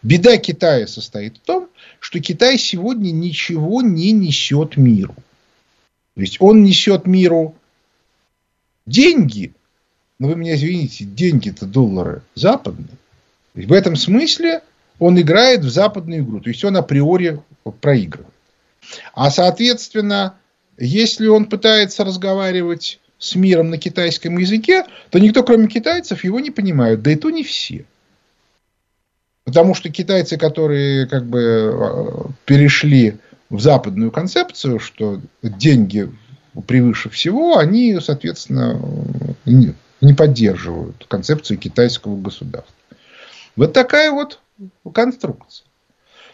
Беда 0.04 0.38
Китая 0.38 0.86
состоит 0.86 1.38
в 1.38 1.40
том, 1.40 1.68
что 2.00 2.20
Китай 2.20 2.60
сегодня 2.60 3.12
ничего 3.12 3.82
не 3.82 4.12
несет 4.12 4.78
миру. 4.78 5.16
То 6.14 6.22
есть 6.22 6.38
он 6.40 6.64
несет 6.64 7.08
миру 7.08 7.56
деньги, 8.86 9.54
но 10.20 10.30
вы 10.30 10.36
меня 10.36 10.56
извините, 10.56 11.04
деньги-то 11.06 11.66
доллары 11.66 12.22
западные. 12.36 12.98
В 13.54 13.74
этом 13.74 13.96
смысле 13.96 14.62
он 15.00 15.20
играет 15.20 15.62
в 15.62 15.70
западную 15.70 16.22
игру. 16.22 16.40
То 16.40 16.50
есть 16.50 16.64
он 16.64 16.78
априори 16.78 17.42
проигрывает. 17.82 18.34
А 19.14 19.32
соответственно, 19.32 20.36
если 20.78 21.28
он 21.28 21.46
пытается 21.46 22.04
разговаривать 22.04 23.00
с 23.18 23.36
миром 23.36 23.70
на 23.70 23.78
китайском 23.78 24.38
языке, 24.38 24.86
то 25.10 25.20
никто, 25.20 25.44
кроме 25.44 25.68
китайцев, 25.68 26.24
его 26.24 26.40
не 26.40 26.52
понимает. 26.52 27.02
Да 27.02 27.12
и 27.12 27.16
то 27.16 27.30
не 27.30 27.44
все. 27.44 27.86
Потому 29.46 29.74
что 29.74 29.90
китайцы, 29.90 30.38
которые 30.38 31.08
как 31.08 31.26
бы 31.26 32.32
перешли 32.46 33.18
в 33.50 33.60
западную 33.60 34.12
концепцию, 34.12 34.80
что 34.80 35.22
деньги 35.42 36.12
превыше 36.68 37.10
всего, 37.10 37.58
они, 37.58 38.00
соответственно, 38.00 38.80
не 40.06 40.14
поддерживают 40.14 41.06
концепцию 41.08 41.58
китайского 41.58 42.16
государства. 42.16 42.74
Вот 43.56 43.74
такая 43.74 44.12
вот 44.12 44.40
конструкция. 44.94 45.66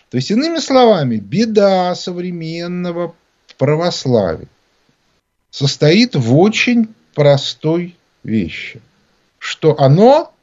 То 0.09 0.17
есть, 0.17 0.29
иными 0.29 0.57
словами, 0.57 1.15
беда 1.15 1.95
современного 1.95 3.15
православия 3.57 4.47
состоит 5.49 6.15
в 6.15 6.37
очень 6.37 6.93
простой 7.13 7.95
вещи, 8.23 8.81
что 9.39 9.79
оно 9.79 10.33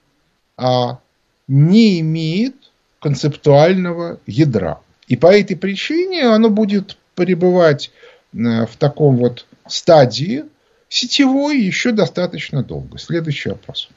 а, 0.56 0.98
не 1.46 2.00
имеет 2.00 2.56
концептуального 3.00 4.18
ядра. 4.26 4.80
И 5.06 5.16
по 5.16 5.26
этой 5.26 5.56
причине 5.56 6.26
оно 6.26 6.50
будет 6.50 6.96
пребывать 7.14 7.90
э, 8.32 8.66
в 8.66 8.76
таком 8.76 9.16
вот 9.16 9.46
стадии 9.66 10.44
сетевой 10.88 11.58
еще 11.58 11.92
достаточно 11.92 12.62
долго. 12.62 12.98
Следующий 12.98 13.50
вопрос. 13.50 13.90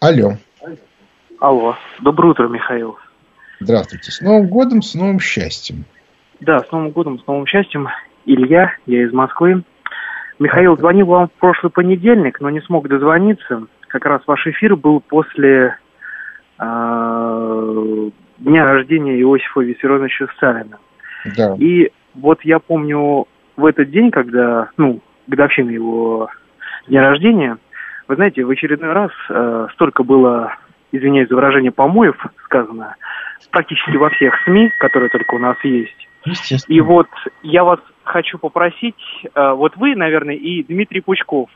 Алло. 0.00 0.36
Алло. 1.40 1.76
Доброе 2.00 2.28
утро, 2.30 2.48
Михаил. 2.48 2.98
Здравствуйте. 3.60 4.10
С 4.10 4.20
Новым 4.20 4.48
годом, 4.48 4.82
с 4.82 4.94
новым 4.94 5.20
счастьем. 5.20 5.84
Да, 6.40 6.60
с 6.60 6.70
Новым 6.70 6.90
годом, 6.90 7.18
с 7.18 7.26
новым 7.26 7.46
счастьем. 7.46 7.88
Илья, 8.26 8.74
я 8.86 9.04
из 9.04 9.12
Москвы. 9.12 9.62
Михаил, 10.38 10.76
звонил 10.76 11.06
вам 11.06 11.28
в 11.28 11.32
прошлый 11.32 11.70
понедельник, 11.70 12.40
но 12.40 12.50
не 12.50 12.60
смог 12.62 12.88
дозвониться. 12.88 13.66
Как 13.88 14.04
раз 14.04 14.22
ваш 14.26 14.46
эфир 14.46 14.76
был 14.76 15.00
после 15.00 15.76
э, 16.58 18.10
дня 18.38 18.64
рождения 18.64 19.20
Иосифа 19.20 19.60
Виссарионовича 19.60 20.26
Сталина. 20.36 20.78
Да. 21.36 21.54
И 21.58 21.92
вот 22.14 22.44
я 22.44 22.58
помню 22.58 23.26
в 23.56 23.66
этот 23.66 23.90
день, 23.90 24.10
когда, 24.10 24.70
ну, 24.76 25.00
годовщина 25.26 25.70
его 25.70 26.28
дня 26.88 27.02
рождения, 27.02 27.58
вы 28.08 28.16
знаете, 28.16 28.44
в 28.44 28.50
очередной 28.50 28.92
раз 28.92 29.10
э, 29.30 29.68
столько 29.74 30.02
было, 30.02 30.56
извиняюсь 30.92 31.28
за 31.28 31.36
выражение, 31.36 31.72
помоев 31.72 32.16
сказано, 32.44 32.96
практически 33.50 33.96
во 33.96 34.10
всех 34.10 34.34
СМИ, 34.44 34.70
которые 34.78 35.08
только 35.10 35.34
у 35.34 35.38
нас 35.38 35.56
есть. 35.64 36.08
И 36.68 36.80
вот 36.80 37.08
я 37.42 37.64
вас 37.64 37.80
хочу 38.02 38.38
попросить, 38.38 38.96
э, 39.34 39.52
вот 39.52 39.76
вы, 39.76 39.94
наверное, 39.94 40.34
и 40.34 40.62
Дмитрий 40.62 41.00
Пучков, 41.00 41.48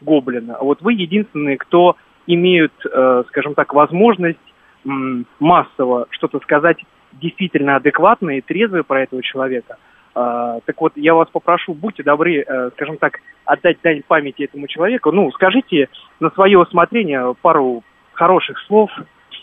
Гоблин, 0.00 0.54
вот 0.60 0.80
вы 0.82 0.94
единственные, 0.94 1.58
кто 1.58 1.96
имеют, 2.26 2.72
э, 2.84 3.24
скажем 3.28 3.54
так, 3.54 3.74
возможность 3.74 4.38
массово 4.84 6.06
что-то 6.10 6.38
сказать 6.40 6.78
действительно 7.12 7.76
адекватное 7.76 8.38
и 8.38 8.40
трезвое 8.40 8.82
про 8.82 9.02
этого 9.02 9.22
человека. 9.22 9.76
А, 10.14 10.60
так 10.66 10.80
вот, 10.80 10.92
я 10.96 11.14
вас 11.14 11.28
попрошу, 11.30 11.74
будьте 11.74 12.02
добры, 12.02 12.42
э, 12.42 12.70
скажем 12.74 12.98
так, 12.98 13.20
отдать 13.44 13.78
дань 13.82 14.02
памяти 14.06 14.42
этому 14.42 14.66
человеку. 14.66 15.12
Ну, 15.12 15.30
скажите 15.32 15.88
на 16.18 16.30
свое 16.30 16.58
усмотрение 16.58 17.34
пару 17.42 17.84
хороших 18.12 18.58
слов 18.66 18.90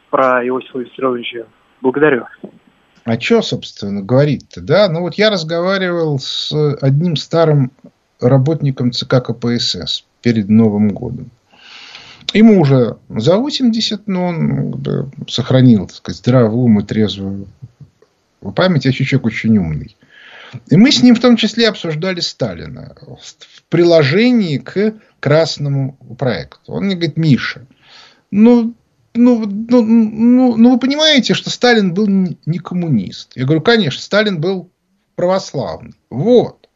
про 0.09 0.45
Иосифа 0.45 0.79
Виссарионовича. 0.79 1.45
Благодарю. 1.81 2.25
А 3.05 3.19
что, 3.19 3.41
собственно, 3.41 4.01
говорить-то, 4.01 4.61
да? 4.61 4.89
Ну, 4.89 5.01
вот 5.01 5.13
я 5.15 5.29
разговаривал 5.29 6.19
с 6.19 6.51
одним 6.81 7.15
старым 7.15 7.71
работником 8.19 8.91
ЦК 8.91 9.23
КПСС 9.23 10.05
перед 10.21 10.49
Новым 10.49 10.89
годом. 10.89 11.31
Ему 12.33 12.59
уже 12.59 12.97
за 13.09 13.37
80, 13.37 14.07
но 14.07 14.25
он 14.25 14.83
сохранил, 15.29 15.87
так 15.87 15.95
сказать, 15.95 16.19
здравый 16.19 16.57
ум 16.57 16.79
и 16.79 16.83
трезвую 16.83 17.47
память. 18.55 18.85
Я 18.85 18.91
человек 18.91 19.25
очень 19.25 19.57
умный. 19.57 19.95
И 20.67 20.77
мы 20.77 20.91
с 20.91 21.03
ним 21.03 21.15
в 21.15 21.19
том 21.19 21.35
числе 21.35 21.69
обсуждали 21.69 22.19
Сталина 22.19 22.95
в 23.01 23.63
приложении 23.69 24.57
к 24.57 24.95
красному 25.19 25.97
проекту. 26.17 26.73
Он 26.73 26.85
мне 26.85 26.95
говорит, 26.95 27.17
Миша, 27.17 27.65
ну, 28.31 28.73
ну, 29.13 29.45
ну, 29.45 29.81
ну, 29.81 30.55
ну, 30.55 30.71
вы 30.71 30.79
понимаете, 30.79 31.33
что 31.33 31.49
Сталин 31.49 31.93
был 31.93 32.07
не 32.07 32.59
коммунист. 32.59 33.31
Я 33.35 33.45
говорю, 33.45 33.61
конечно, 33.61 34.01
Сталин 34.01 34.39
был 34.39 34.69
православный. 35.15 35.95
Вот. 36.09 36.69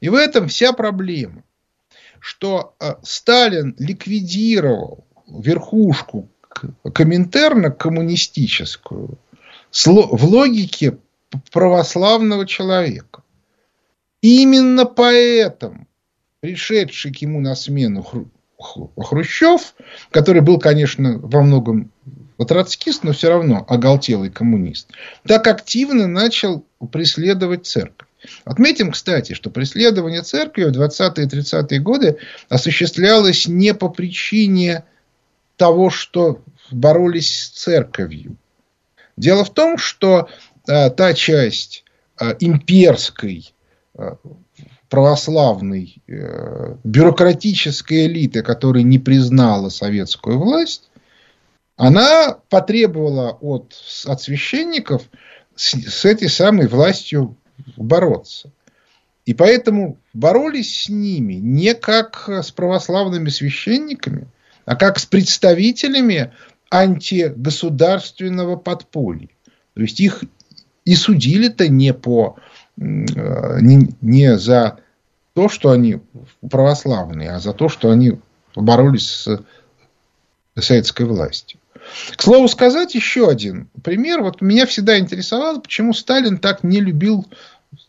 И 0.00 0.08
в 0.08 0.14
этом 0.14 0.48
вся 0.48 0.72
проблема. 0.72 1.44
Что 2.18 2.74
э, 2.80 2.94
Сталин 3.02 3.74
ликвидировал 3.78 5.06
верхушку 5.28 6.28
Коминтерна 6.92 7.70
коммунистическую 7.70 9.18
в 9.72 10.24
логике 10.24 10.98
православного 11.52 12.46
человека. 12.46 13.22
Именно 14.20 14.86
поэтому 14.86 15.86
пришедший 16.40 17.12
к 17.12 17.16
ему 17.18 17.40
на 17.40 17.54
смену 17.54 18.04
Хрущев, 18.96 19.74
который 20.10 20.40
был, 20.40 20.58
конечно, 20.58 21.18
во 21.18 21.42
многом 21.42 21.90
троцкист, 22.38 23.04
но 23.04 23.12
все 23.12 23.28
равно 23.28 23.64
оголтелый 23.68 24.30
коммунист, 24.30 24.88
так 25.26 25.46
активно 25.46 26.06
начал 26.06 26.64
преследовать 26.90 27.66
церковь. 27.66 28.08
Отметим, 28.44 28.92
кстати, 28.92 29.34
что 29.34 29.50
преследование 29.50 30.22
церкви 30.22 30.64
в 30.64 30.70
20-е 30.70 31.24
и 31.24 31.28
30-е 31.28 31.80
годы 31.80 32.18
осуществлялось 32.48 33.46
не 33.46 33.74
по 33.74 33.88
причине 33.88 34.84
того, 35.56 35.90
что 35.90 36.42
боролись 36.70 37.44
с 37.44 37.48
церковью. 37.50 38.36
Дело 39.16 39.44
в 39.44 39.52
том, 39.52 39.78
что 39.78 40.28
та 40.64 41.14
часть 41.14 41.84
э, 42.20 42.34
имперской 42.40 43.54
э, 43.96 44.16
православной 44.88 46.02
э, 46.06 46.76
бюрократической 46.84 48.06
элиты, 48.06 48.42
которая 48.42 48.82
не 48.82 48.98
признала 48.98 49.68
советскую 49.68 50.38
власть, 50.38 50.90
она 51.76 52.38
потребовала 52.48 53.32
от, 53.40 53.74
от 54.06 54.22
священников 54.22 55.02
с, 55.56 55.74
с 55.74 56.04
этой 56.04 56.28
самой 56.28 56.68
властью 56.68 57.36
бороться. 57.76 58.50
И 59.26 59.34
поэтому 59.34 59.98
боролись 60.12 60.84
с 60.84 60.88
ними 60.88 61.34
не 61.34 61.74
как 61.74 62.28
с 62.28 62.50
православными 62.52 63.30
священниками, 63.30 64.28
а 64.64 64.76
как 64.76 64.98
с 64.98 65.06
представителями 65.06 66.32
антигосударственного 66.70 68.56
подполья. 68.56 69.28
То 69.74 69.82
есть 69.82 70.00
их 70.00 70.24
и 70.84 70.94
судили-то 70.94 71.68
не 71.68 71.94
по 71.94 72.36
э, 72.76 72.82
не, 72.82 73.94
не 74.00 74.38
за 74.38 74.78
то, 75.34 75.48
что 75.48 75.70
они 75.70 76.00
православные, 76.48 77.30
а 77.30 77.40
за 77.40 77.52
то, 77.52 77.68
что 77.68 77.90
они 77.90 78.18
боролись 78.54 79.08
с 79.08 79.44
советской 80.58 81.06
властью. 81.06 81.58
К 82.16 82.22
слову 82.22 82.48
сказать, 82.48 82.94
еще 82.94 83.28
один 83.28 83.68
пример. 83.82 84.22
Вот 84.22 84.40
меня 84.40 84.66
всегда 84.66 84.98
интересовало, 84.98 85.60
почему 85.60 85.92
Сталин 85.92 86.38
так 86.38 86.62
не 86.62 86.80
любил 86.80 87.26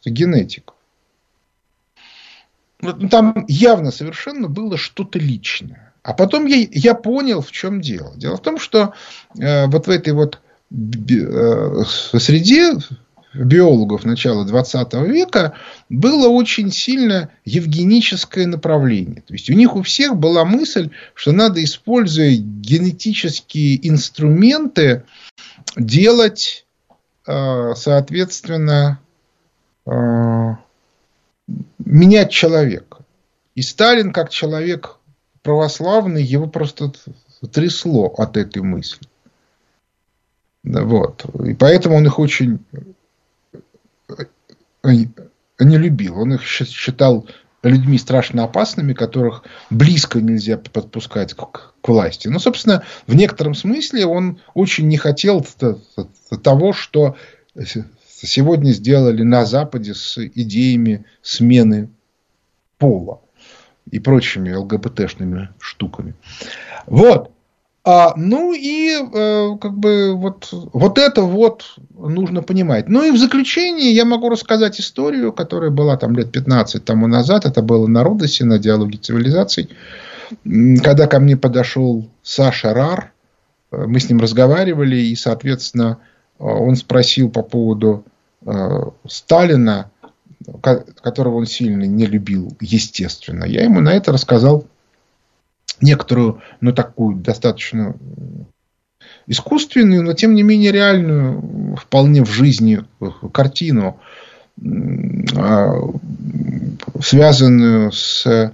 генетику. 0.03 0.73
Там 3.09 3.45
явно 3.47 3.91
совершенно 3.91 4.47
было 4.47 4.77
что-то 4.77 5.17
личное. 5.17 5.93
А 6.03 6.13
потом 6.13 6.45
я, 6.45 6.67
я 6.71 6.93
понял, 6.93 7.41
в 7.41 7.51
чем 7.51 7.81
дело. 7.81 8.13
Дело 8.15 8.37
в 8.37 8.41
том, 8.41 8.59
что 8.59 8.93
э, 9.39 9.65
вот 9.67 9.87
в 9.87 9.89
этой 9.89 10.13
вот 10.13 10.39
э, 10.72 11.84
среде 12.20 12.74
биологов 13.36 14.05
начала 14.05 14.45
20 14.45 14.93
века 15.07 15.55
было 15.89 16.30
очень 16.30 16.72
сильно 16.72 17.30
евгеническое 17.43 18.47
направление. 18.47 19.22
То 19.22 19.34
есть 19.34 19.49
у 19.49 19.53
них 19.53 19.76
у 19.76 19.82
всех 19.84 20.18
была 20.18 20.45
мысль, 20.45 20.91
что 21.13 21.32
надо, 21.32 21.63
используя 21.63 22.36
генетические 22.36 23.88
инструменты, 23.88 25.03
делать, 25.76 26.66
э, 27.28 27.74
соответственно, 27.76 28.99
э, 29.86 29.91
менять 31.80 32.32
человека. 32.32 33.05
И 33.55 33.61
Сталин, 33.61 34.11
как 34.11 34.30
человек 34.30 34.97
православный, 35.41 36.24
его 36.24 36.47
просто 36.47 36.91
трясло 37.51 38.07
от 38.07 38.38
этой 38.38 38.61
мысли. 38.61 39.07
Вот. 40.66 41.26
И 41.45 41.53
поэтому 41.53 41.95
он 41.95 42.05
их 42.07 42.20
очень 42.20 42.59
не 44.84 45.78
любил. 45.78 46.20
Он 46.20 46.34
их 46.34 46.43
считал 46.43 47.28
людьми 47.63 47.97
страшно 47.97 48.43
опасными, 48.43 48.93
которых 48.93 49.43
близко 49.70 50.22
нельзя 50.22 50.57
подпускать 50.57 51.34
к, 51.34 51.74
к 51.82 51.88
власти. 51.88 52.28
Но, 52.28 52.39
собственно, 52.39 52.84
в 53.07 53.16
некотором 53.16 53.55
смысле 53.55 54.05
он 54.05 54.39
очень 54.53 54.88
не 54.88 54.97
хотел 54.97 55.45
того, 56.43 56.74
что 56.74 57.16
сегодня 58.22 58.72
сделали 58.72 59.24
на 59.24 59.45
Западе 59.45 59.93
с 59.93 60.18
идеями 60.18 61.05
смены 61.22 61.89
пола 62.78 63.22
и 63.89 63.99
прочими 63.99 64.53
ЛГБТшными 64.53 65.49
штуками. 65.59 66.13
Вот. 66.86 67.32
А, 67.88 68.13
ну 68.17 68.51
и 68.51 68.95
э, 68.95 69.57
как 69.61 69.77
бы 69.77 70.15
вот, 70.15 70.49
вот 70.51 70.97
это 70.97 71.21
вот 71.21 71.75
нужно 71.95 72.41
понимать. 72.41 72.89
Ну 72.89 73.03
и 73.03 73.11
в 73.11 73.17
заключение 73.17 73.91
я 73.91 74.05
могу 74.05 74.29
рассказать 74.29 74.79
историю, 74.79 75.31
которая 75.31 75.69
была 75.69 75.95
там 75.95 76.15
лет 76.15 76.31
15 76.31 76.83
тому 76.83 77.05
назад. 77.05 77.45
Это 77.45 77.61
было 77.61 77.86
на 77.86 78.03
Родосе, 78.03 78.43
на 78.43 78.57
диалоге 78.57 78.97
цивилизаций. 78.97 79.69
Когда 80.83 81.05
ко 81.05 81.19
мне 81.19 81.38
подошел 81.38 82.09
Саша 82.23 82.73
Рар, 82.73 83.13
э, 83.71 83.86
мы 83.86 83.99
с 83.99 84.09
ним 84.09 84.19
разговаривали, 84.19 84.95
и, 84.95 85.15
соответственно, 85.15 85.99
э, 86.39 86.43
он 86.43 86.77
спросил 86.77 87.29
по 87.29 87.43
поводу 87.43 88.03
э, 88.47 88.81
Сталина, 89.07 89.91
которого 91.03 91.36
он 91.36 91.45
сильно 91.45 91.83
не 91.83 92.07
любил, 92.07 92.57
естественно. 92.59 93.45
Я 93.45 93.63
ему 93.63 93.79
на 93.79 93.93
это 93.93 94.11
рассказал 94.11 94.65
некоторую, 95.82 96.41
ну, 96.61 96.73
такую 96.73 97.17
достаточно 97.17 97.95
искусственную, 99.28 100.03
но 100.03 100.13
тем 100.13 100.36
не 100.36 100.43
менее 100.43 100.71
реальную, 100.71 101.76
вполне 101.78 102.23
в 102.23 102.30
жизни 102.30 102.84
картину, 103.32 103.99
а, 105.36 105.73
связанную 107.01 107.91
с 107.91 108.51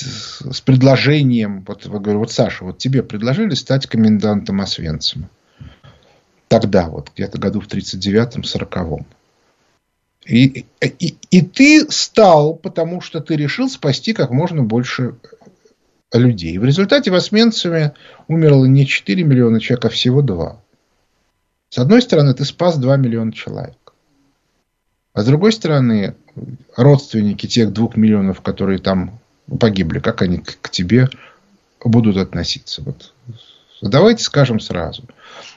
с 0.00 0.60
предложением, 0.60 1.64
вот, 1.66 1.84
я 1.84 1.90
говорю, 1.90 2.20
вот 2.20 2.30
Саша, 2.30 2.64
вот 2.64 2.78
тебе 2.78 3.02
предложили 3.02 3.54
стать 3.54 3.86
комендантом 3.86 4.60
Освенцима. 4.60 5.28
Тогда, 6.48 6.88
вот 6.88 7.10
где-то 7.14 7.38
году 7.38 7.60
в 7.60 7.66
39-м, 7.66 8.42
40-м. 8.42 9.06
И, 10.24 10.66
и, 10.80 11.16
и 11.30 11.42
ты 11.42 11.90
стал, 11.90 12.54
потому 12.54 13.00
что 13.00 13.20
ты 13.20 13.36
решил 13.36 13.68
спасти 13.68 14.12
как 14.12 14.30
можно 14.30 14.62
больше 14.62 15.14
людей. 16.12 16.58
В 16.58 16.64
результате 16.64 17.10
в 17.10 17.14
Освенциме 17.14 17.94
умерло 18.28 18.64
не 18.64 18.86
4 18.86 19.22
миллиона 19.24 19.60
человек, 19.60 19.86
а 19.86 19.88
всего 19.88 20.22
2. 20.22 20.60
С 21.70 21.78
одной 21.78 22.00
стороны, 22.00 22.32
ты 22.34 22.44
спас 22.44 22.78
2 22.78 22.96
миллиона 22.96 23.32
человек. 23.32 23.76
А 25.12 25.22
с 25.22 25.26
другой 25.26 25.52
стороны, 25.52 26.14
родственники 26.76 27.46
тех 27.46 27.72
двух 27.72 27.96
миллионов, 27.96 28.40
которые 28.40 28.78
там 28.78 29.18
погибли, 29.58 29.98
как 29.98 30.22
они 30.22 30.38
к 30.38 30.70
тебе 30.70 31.08
будут 31.84 32.16
относиться? 32.16 32.82
Вот. 32.82 33.12
Давайте 33.82 34.22
скажем 34.22 34.60
сразу. 34.60 35.04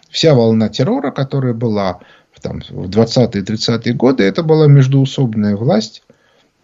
Вся 0.10 0.34
волна 0.34 0.70
террора, 0.70 1.12
которая 1.12 1.54
была 1.54 2.00
там, 2.42 2.62
в 2.70 2.90
20-е 2.90 3.44
30-е 3.44 3.94
годы, 3.94 4.24
это 4.24 4.44
была 4.44 4.68
междуусобная 4.68 5.56
власть 5.56 6.04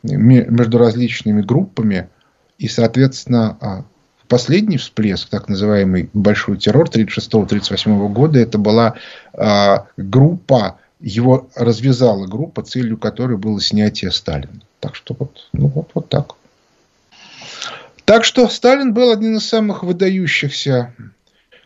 между 0.04 0.78
различными 0.78 1.42
группами. 1.42 2.10
И, 2.58 2.68
соответственно, 2.68 3.58
а, 3.62 3.84
последний 4.28 4.78
всплеск, 4.78 5.30
так 5.30 5.47
называемый 5.47 6.10
большой 6.14 6.58
террор 6.58 6.89
36-38 6.89 8.10
года, 8.10 8.39
это 8.39 8.58
была 8.58 8.95
а, 9.34 9.88
группа 9.97 10.80
его 10.99 11.47
развязала 11.55 12.26
группа, 12.26 12.64
целью 12.64 12.97
которой 12.97 13.38
было 13.38 13.62
снятие 13.62 14.12
Сталина. 14.12 14.62
Так 14.80 14.95
что 14.95 15.16
вот, 15.18 15.47
ну 15.53 15.68
вот, 15.68 15.91
вот 15.93 16.10
так. 16.10 16.36
Так 18.05 18.24
что 18.24 18.47
Сталин 18.47 18.93
был 18.93 19.12
один 19.12 19.38
из 19.38 19.47
самых 19.47 19.84
выдающихся 19.84 20.93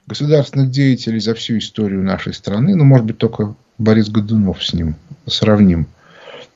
государственных 0.07 0.71
деятелей 0.71 1.19
за 1.19 1.35
всю 1.35 1.59
историю 1.59 2.03
нашей 2.03 2.33
страны. 2.33 2.75
Ну, 2.75 2.83
может 2.83 3.05
быть, 3.05 3.17
только 3.17 3.55
Борис 3.77 4.09
Годунов 4.09 4.63
с 4.63 4.73
ним 4.73 4.95
сравним. 5.27 5.87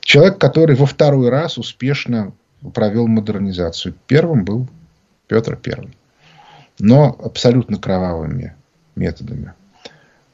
Человек, 0.00 0.38
который 0.38 0.76
во 0.76 0.86
второй 0.86 1.30
раз 1.30 1.56
успешно 1.56 2.32
провел 2.74 3.06
модернизацию. 3.06 3.94
Первым 4.06 4.44
был 4.44 4.68
Петр 5.26 5.56
Первый. 5.56 5.96
Но 6.78 7.16
абсолютно 7.22 7.78
кровавыми 7.78 8.54
методами. 8.94 9.54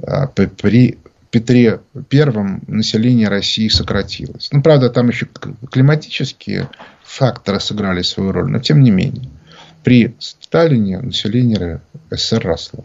А, 0.03 0.27
при 0.27 0.99
Петре 1.31 1.81
Первом 2.11 2.63
население 2.67 3.29
России 3.29 3.69
сократилось. 3.69 4.51
Ну, 4.53 4.63
правда, 4.63 4.91
там 4.91 5.09
еще 5.09 5.27
климатические 5.71 6.69
факторы 7.03 7.59
сыграли 7.59 8.03
свою 8.03 8.33
роль, 8.33 8.51
но 8.51 8.59
тем 8.59 8.83
не 8.83 8.91
менее. 8.91 9.31
При 9.83 10.15
Сталине 10.19 11.01
население 11.01 11.81
СССР 12.11 12.45
росло. 12.45 12.85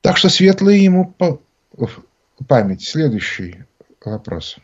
Так 0.00 0.16
что 0.16 0.30
светлая 0.30 0.76
ему 0.76 1.14
память. 2.48 2.82
Следующий 2.82 3.64
вопрос. 4.04 4.56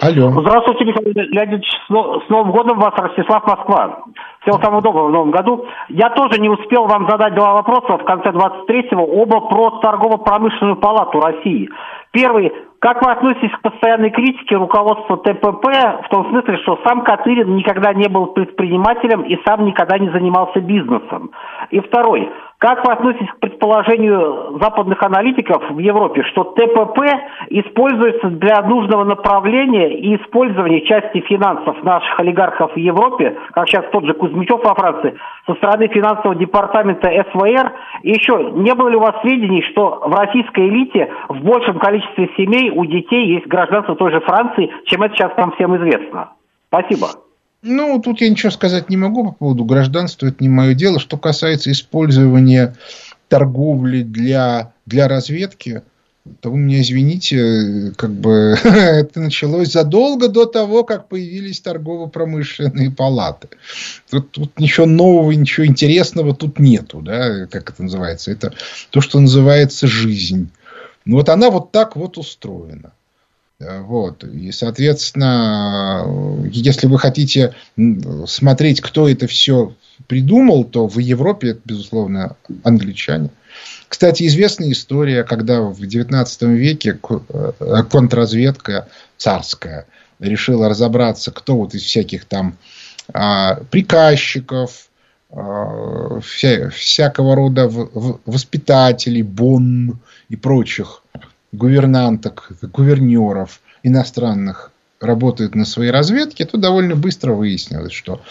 Алло. 0.00 0.30
Здравствуйте, 0.40 0.84
Михаил 0.84 1.12
Леонидович. 1.14 1.66
С 1.88 2.28
Новым 2.28 2.50
годом 2.50 2.78
вас, 2.80 2.94
Ростислав, 2.96 3.46
Москва. 3.46 4.02
Всего 4.40 4.58
самого 4.58 4.82
доброго 4.82 5.08
в 5.08 5.12
новом 5.12 5.30
году. 5.30 5.66
Я 5.88 6.10
тоже 6.10 6.40
не 6.40 6.48
успел 6.48 6.86
вам 6.86 7.08
задать 7.08 7.34
два 7.34 7.54
вопроса 7.54 7.96
в 7.98 8.04
конце 8.04 8.30
23-го, 8.30 9.04
оба 9.04 9.40
про 9.42 9.78
торгово-промышленную 9.80 10.76
палату 10.76 11.20
России. 11.20 11.70
Первый. 12.10 12.52
Как 12.80 13.02
вы 13.02 13.12
относитесь 13.12 13.50
к 13.56 13.62
постоянной 13.62 14.10
критике 14.10 14.56
руководства 14.56 15.16
ТПП 15.16 15.64
в 16.04 16.08
том 16.10 16.28
смысле, 16.28 16.58
что 16.58 16.78
сам 16.84 17.02
Катырин 17.02 17.56
никогда 17.56 17.94
не 17.94 18.08
был 18.08 18.26
предпринимателем 18.26 19.22
и 19.22 19.38
сам 19.46 19.64
никогда 19.64 19.96
не 19.98 20.10
занимался 20.10 20.60
бизнесом? 20.60 21.30
И 21.70 21.80
второй. 21.80 22.30
Как 22.64 22.82
вы 22.82 22.92
относитесь 22.94 23.28
к 23.28 23.40
предположению 23.40 24.58
западных 24.58 25.02
аналитиков 25.02 25.68
в 25.68 25.78
Европе, 25.80 26.22
что 26.32 26.44
ТПП 26.44 26.98
используется 27.50 28.28
для 28.28 28.62
нужного 28.62 29.04
направления 29.04 29.98
и 29.98 30.16
использования 30.16 30.80
части 30.86 31.20
финансов 31.28 31.82
наших 31.82 32.18
олигархов 32.18 32.72
в 32.72 32.78
Европе, 32.78 33.36
как 33.52 33.68
сейчас 33.68 33.84
тот 33.92 34.06
же 34.06 34.14
Кузьмичев 34.14 34.64
во 34.64 34.74
Франции, 34.74 35.14
со 35.44 35.54
стороны 35.56 35.88
финансового 35.88 36.36
департамента 36.36 37.10
СВР? 37.10 37.70
И 38.02 38.12
еще, 38.12 38.52
не 38.54 38.74
было 38.74 38.88
ли 38.88 38.96
у 38.96 39.00
вас 39.00 39.20
сведений, 39.20 39.60
что 39.70 40.00
в 40.02 40.14
российской 40.14 40.66
элите 40.66 41.12
в 41.28 41.44
большем 41.44 41.78
количестве 41.78 42.30
семей 42.38 42.70
у 42.70 42.86
детей 42.86 43.26
есть 43.26 43.46
гражданство 43.46 43.94
той 43.94 44.10
же 44.10 44.20
Франции, 44.20 44.72
чем 44.86 45.02
это 45.02 45.14
сейчас 45.14 45.36
нам 45.36 45.52
всем 45.52 45.76
известно? 45.76 46.30
Спасибо. 46.68 47.08
Ну, 47.64 47.98
тут 47.98 48.20
я 48.20 48.28
ничего 48.28 48.50
сказать 48.52 48.90
не 48.90 48.98
могу 48.98 49.24
по 49.24 49.32
поводу 49.32 49.64
гражданства, 49.64 50.26
это 50.26 50.36
не 50.40 50.50
мое 50.50 50.74
дело. 50.74 51.00
Что 51.00 51.16
касается 51.16 51.72
использования 51.72 52.76
торговли 53.28 54.02
для, 54.02 54.74
для 54.84 55.08
разведки, 55.08 55.82
то 56.40 56.50
вы 56.50 56.58
меня 56.58 56.82
извините, 56.82 57.92
как 57.96 58.10
бы 58.12 58.58
это 58.64 59.18
началось 59.18 59.72
задолго 59.72 60.28
до 60.28 60.44
того, 60.44 60.84
как 60.84 61.08
появились 61.08 61.60
торгово-промышленные 61.60 62.90
палаты. 62.90 63.48
Тут, 64.10 64.30
тут 64.32 64.58
ничего 64.58 64.84
нового, 64.84 65.32
ничего 65.32 65.64
интересного 65.64 66.34
тут 66.34 66.58
нету, 66.58 67.00
да, 67.00 67.46
как 67.46 67.70
это 67.70 67.82
называется. 67.82 68.30
Это 68.30 68.52
то, 68.90 69.00
что 69.00 69.20
называется 69.20 69.86
жизнь. 69.86 70.50
Ну, 71.06 71.16
вот 71.16 71.30
она 71.30 71.48
вот 71.48 71.72
так 71.72 71.96
вот 71.96 72.18
устроена. 72.18 72.92
Э, 73.60 73.80
вот. 73.80 74.24
И, 74.24 74.52
соответственно, 74.52 76.04
если 76.50 76.86
вы 76.86 76.98
хотите 76.98 77.54
смотреть, 78.26 78.80
кто 78.80 79.08
это 79.08 79.26
все 79.26 79.74
придумал, 80.06 80.64
то 80.64 80.86
в 80.88 80.98
Европе 80.98 81.50
это, 81.50 81.60
безусловно, 81.64 82.36
англичане. 82.62 83.30
Кстати, 83.88 84.26
известная 84.26 84.72
история, 84.72 85.22
когда 85.22 85.60
в 85.60 85.80
XIX 85.80 86.26
веке 86.54 86.98
э, 87.08 87.82
контрразведка 87.90 88.88
царская 89.16 89.86
решила 90.18 90.68
разобраться, 90.68 91.30
кто 91.30 91.56
вот 91.56 91.74
из 91.74 91.82
всяких 91.82 92.24
там 92.24 92.56
а, 93.12 93.56
приказчиков, 93.70 94.88
а, 95.30 96.20
вся, 96.20 96.70
всякого 96.70 97.36
рода 97.36 97.68
воспитателей, 97.68 99.22
бон 99.22 99.98
и 100.28 100.36
прочих 100.36 101.02
гувернанток, 101.54 102.50
гувернеров 102.62 103.60
иностранных 103.82 104.72
работают 105.00 105.54
на 105.54 105.64
своей 105.64 105.90
разведке, 105.90 106.44
то 106.44 106.56
довольно 106.56 106.96
быстро 106.96 107.32
выяснилось, 107.32 107.92
что 107.92 108.22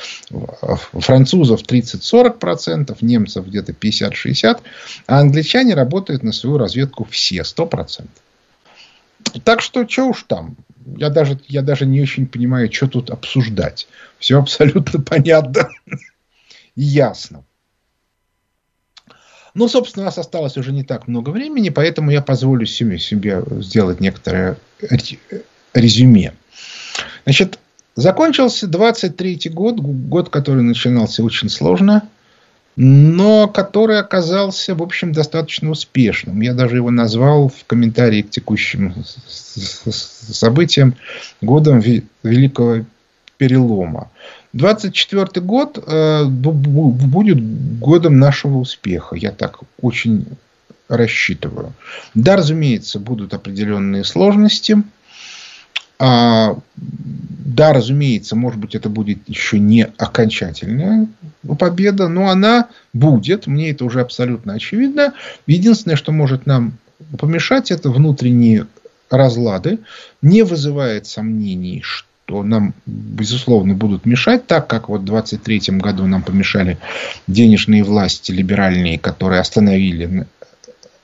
французов 0.94 1.62
30-40%, 1.62 2.98
немцев 3.02 3.48
где-то 3.48 3.74
50-60%, 3.74 4.62
а 5.08 5.20
англичане 5.20 5.76
работают 5.76 6.24
на 6.24 6.32
свою 6.32 6.58
разведку 6.58 7.06
все, 7.06 7.42
100%. 7.42 8.08
Так 9.44 9.62
что, 9.62 9.88
что 9.88 10.08
уж 10.08 10.24
там. 10.24 10.58
Я 10.98 11.10
даже, 11.10 11.40
я 11.48 11.62
даже 11.62 11.86
не 11.86 12.02
очень 12.02 12.28
понимаю, 12.28 12.72
что 12.72 12.88
тут 12.88 13.10
обсуждать. 13.10 13.88
Все 14.20 14.40
абсолютно 14.40 15.00
понятно 15.02 15.70
и 16.76 16.82
ясно. 16.82 17.44
Ну, 19.56 19.68
собственно, 19.68 20.04
у 20.04 20.06
нас 20.06 20.18
осталось 20.18 20.58
уже 20.58 20.72
не 20.72 20.84
так 20.84 21.08
много 21.08 21.30
времени, 21.30 21.70
поэтому 21.70 22.10
я 22.10 22.22
позволю 22.22 22.66
себе, 22.66 22.98
себе 22.98 23.44
сделать 23.60 24.00
некоторое 24.00 24.58
резюме. 25.74 26.34
Значит, 27.26 27.60
закончился 27.96 28.68
23 28.68 29.50
год, 29.52 29.80
год, 29.80 30.30
который 30.30 30.64
начинался 30.64 31.24
очень 31.24 31.50
сложно, 31.50 32.10
но 32.76 33.48
который 33.48 34.00
оказался, 34.00 34.74
в 34.74 34.82
общем, 34.82 35.12
достаточно 35.12 35.70
успешным. 35.70 36.42
Я 36.42 36.56
даже 36.56 36.78
его 36.78 36.90
назвал 36.90 37.50
в 37.50 37.66
комментарии 37.66 38.24
к 38.24 38.32
текущим 38.32 38.96
событиям 39.94 40.96
годом 41.42 41.80
Великого 42.24 42.86
перелома. 43.38 44.10
24 44.54 45.42
год 45.42 45.84
э, 45.86 46.26
будет 46.26 47.80
годом 47.80 48.20
нашего 48.20 48.60
успеха. 48.60 49.16
Я 49.16 49.32
так 49.32 49.60
очень 49.82 50.26
рассчитываю. 50.88 51.74
Да, 52.14 52.36
разумеется, 52.36 53.00
будут 53.00 53.34
определенные 53.34 54.04
сложности. 54.04 54.84
А, 56.00 56.58
да, 56.76 57.74
разумеется, 57.74 58.36
может 58.36 58.60
быть, 58.60 58.76
это 58.76 58.90
будет 58.90 59.28
еще 59.28 59.60
не 59.60 59.88
окончательная 59.98 61.08
победа, 61.58 62.08
но 62.08 62.30
она 62.30 62.68
будет. 62.94 63.48
Мне 63.48 63.72
это 63.72 63.86
уже 63.86 64.02
абсолютно 64.02 64.54
очевидно. 64.54 65.14
Единственное, 65.48 65.96
что 65.96 66.12
может 66.12 66.46
нам 66.46 66.74
помешать, 67.18 67.72
это 67.72 67.90
внутренние 67.90 68.68
разлады. 69.10 69.80
Не 70.22 70.44
вызывает 70.44 71.08
сомнений, 71.08 71.82
что 71.84 72.08
то 72.26 72.44
нам, 72.44 72.74
безусловно, 72.86 73.74
будут 73.74 74.06
мешать, 74.06 74.48
так 74.48 74.68
как 74.68 74.90
вот 74.90 75.02
в 75.02 75.06
23 75.06 75.78
году 75.78 76.06
нам 76.08 76.24
помешали 76.24 76.78
денежные 77.28 77.84
власти 77.84 78.32
либеральные, 78.32 78.98
которые 78.98 79.42
остановили 79.42 80.26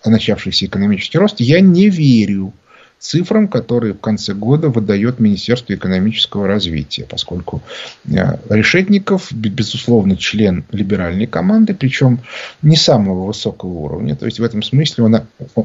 начавшийся 0.06 0.66
экономический 0.66 1.18
рост. 1.18 1.40
Я 1.40 1.60
не 1.60 1.90
верю 1.90 2.54
цифрам, 3.00 3.48
которые 3.48 3.94
в 3.94 4.00
конце 4.00 4.34
года 4.34 4.70
выдает 4.70 5.20
Министерство 5.20 5.74
экономического 5.74 6.48
развития, 6.48 7.06
поскольку 7.10 7.62
э, 8.06 8.38
Решетников, 8.50 9.32
безусловно, 9.32 10.18
член 10.18 10.66
либеральной 10.72 11.26
команды, 11.26 11.74
причем 11.74 12.20
не 12.62 12.76
самого 12.76 13.28
высокого 13.28 13.70
уровня. 13.70 14.16
То 14.16 14.26
есть, 14.26 14.40
в 14.40 14.44
этом 14.44 14.62
смысле 14.62 15.06
он, 15.06 15.22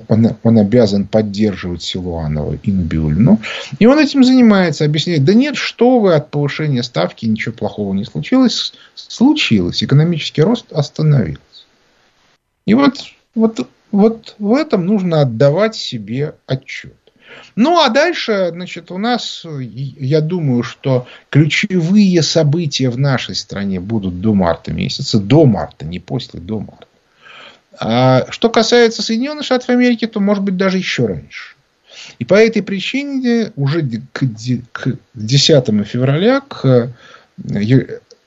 он, 0.09 0.37
он 0.43 0.59
обязан 0.59 1.07
поддерживать 1.07 1.83
Силуанова 1.83 2.57
и 2.63 2.73
Набиулину. 2.73 3.41
И 3.79 3.87
он 3.87 3.99
этим 3.99 4.23
занимается, 4.23 4.85
объясняет, 4.85 5.25
да 5.25 5.35
нет, 5.35 5.57
что 5.57 5.99
вы 5.99 6.15
от 6.15 6.31
повышения 6.31 6.83
ставки, 6.83 7.27
ничего 7.27 7.53
плохого 7.53 7.93
не 7.95 8.05
случилось. 8.05 8.75
Случилось. 8.95 9.83
Экономический 9.83 10.43
рост 10.43 10.73
остановился. 10.73 11.41
И 12.67 12.75
вот, 12.75 12.99
вот, 13.35 13.69
вот 13.91 14.37
в 14.39 14.55
этом 14.55 14.87
нужно 14.87 15.21
отдавать 15.21 15.75
себе 15.75 16.35
отчет. 16.47 16.95
Ну, 17.57 17.81
а 17.81 17.89
дальше, 17.89 18.51
значит, 18.53 18.91
у 18.91 18.99
нас, 18.99 19.45
я 19.45 20.21
думаю, 20.21 20.63
что 20.63 21.07
ключевые 21.31 22.23
события 22.23 22.91
в 22.91 22.99
нашей 22.99 23.35
стране 23.35 23.79
будут 23.81 24.21
до 24.21 24.35
марта 24.35 24.73
месяца. 24.73 25.19
До 25.19 25.45
марта, 25.47 25.85
не 25.87 26.01
после, 26.01 26.41
до 26.41 26.59
марта. 26.61 26.87
А 27.79 28.27
что 28.31 28.51
касается 28.51 29.03
Соединенных 29.03 29.45
Штатов 29.45 29.69
Америки, 29.69 30.07
то, 30.07 30.21
может 30.21 30.43
быть, 30.43 30.57
даже 30.57 30.79
еще 30.79 31.07
раньше. 31.07 31.55
И 32.19 32.25
по 32.25 32.35
этой 32.35 32.63
причине 32.63 33.53
уже 33.57 33.83
к 34.13 34.25
10 35.15 35.87
февраля, 35.87 36.41
к 36.41 36.91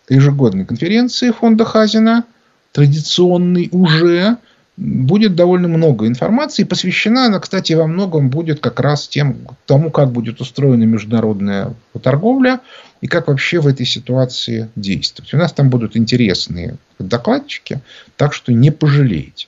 ежегодной 0.09 0.65
конференции 0.65 1.31
фонда 1.31 1.65
Хазина, 1.65 2.23
традиционный 2.71 3.69
уже, 3.71 4.37
будет 4.77 5.35
довольно 5.35 5.67
много 5.67 6.07
информации. 6.07 6.63
Посвящена 6.63 7.25
она, 7.25 7.39
кстати, 7.39 7.73
во 7.73 7.87
многом 7.87 8.29
будет 8.29 8.59
как 8.59 8.79
раз 8.79 9.07
тем, 9.07 9.47
тому, 9.65 9.89
как 9.89 10.11
будет 10.11 10.39
устроена 10.39 10.83
международная 10.83 11.73
торговля 12.01 12.61
и 13.01 13.07
как 13.07 13.27
вообще 13.27 13.59
в 13.59 13.67
этой 13.67 13.85
ситуации 13.85 14.69
действовать. 14.75 15.33
У 15.33 15.37
нас 15.37 15.51
там 15.51 15.69
будут 15.69 15.97
интересные 15.97 16.77
докладчики, 16.99 17.81
так 18.15 18.33
что 18.33 18.53
не 18.53 18.71
пожалеете. 18.71 19.47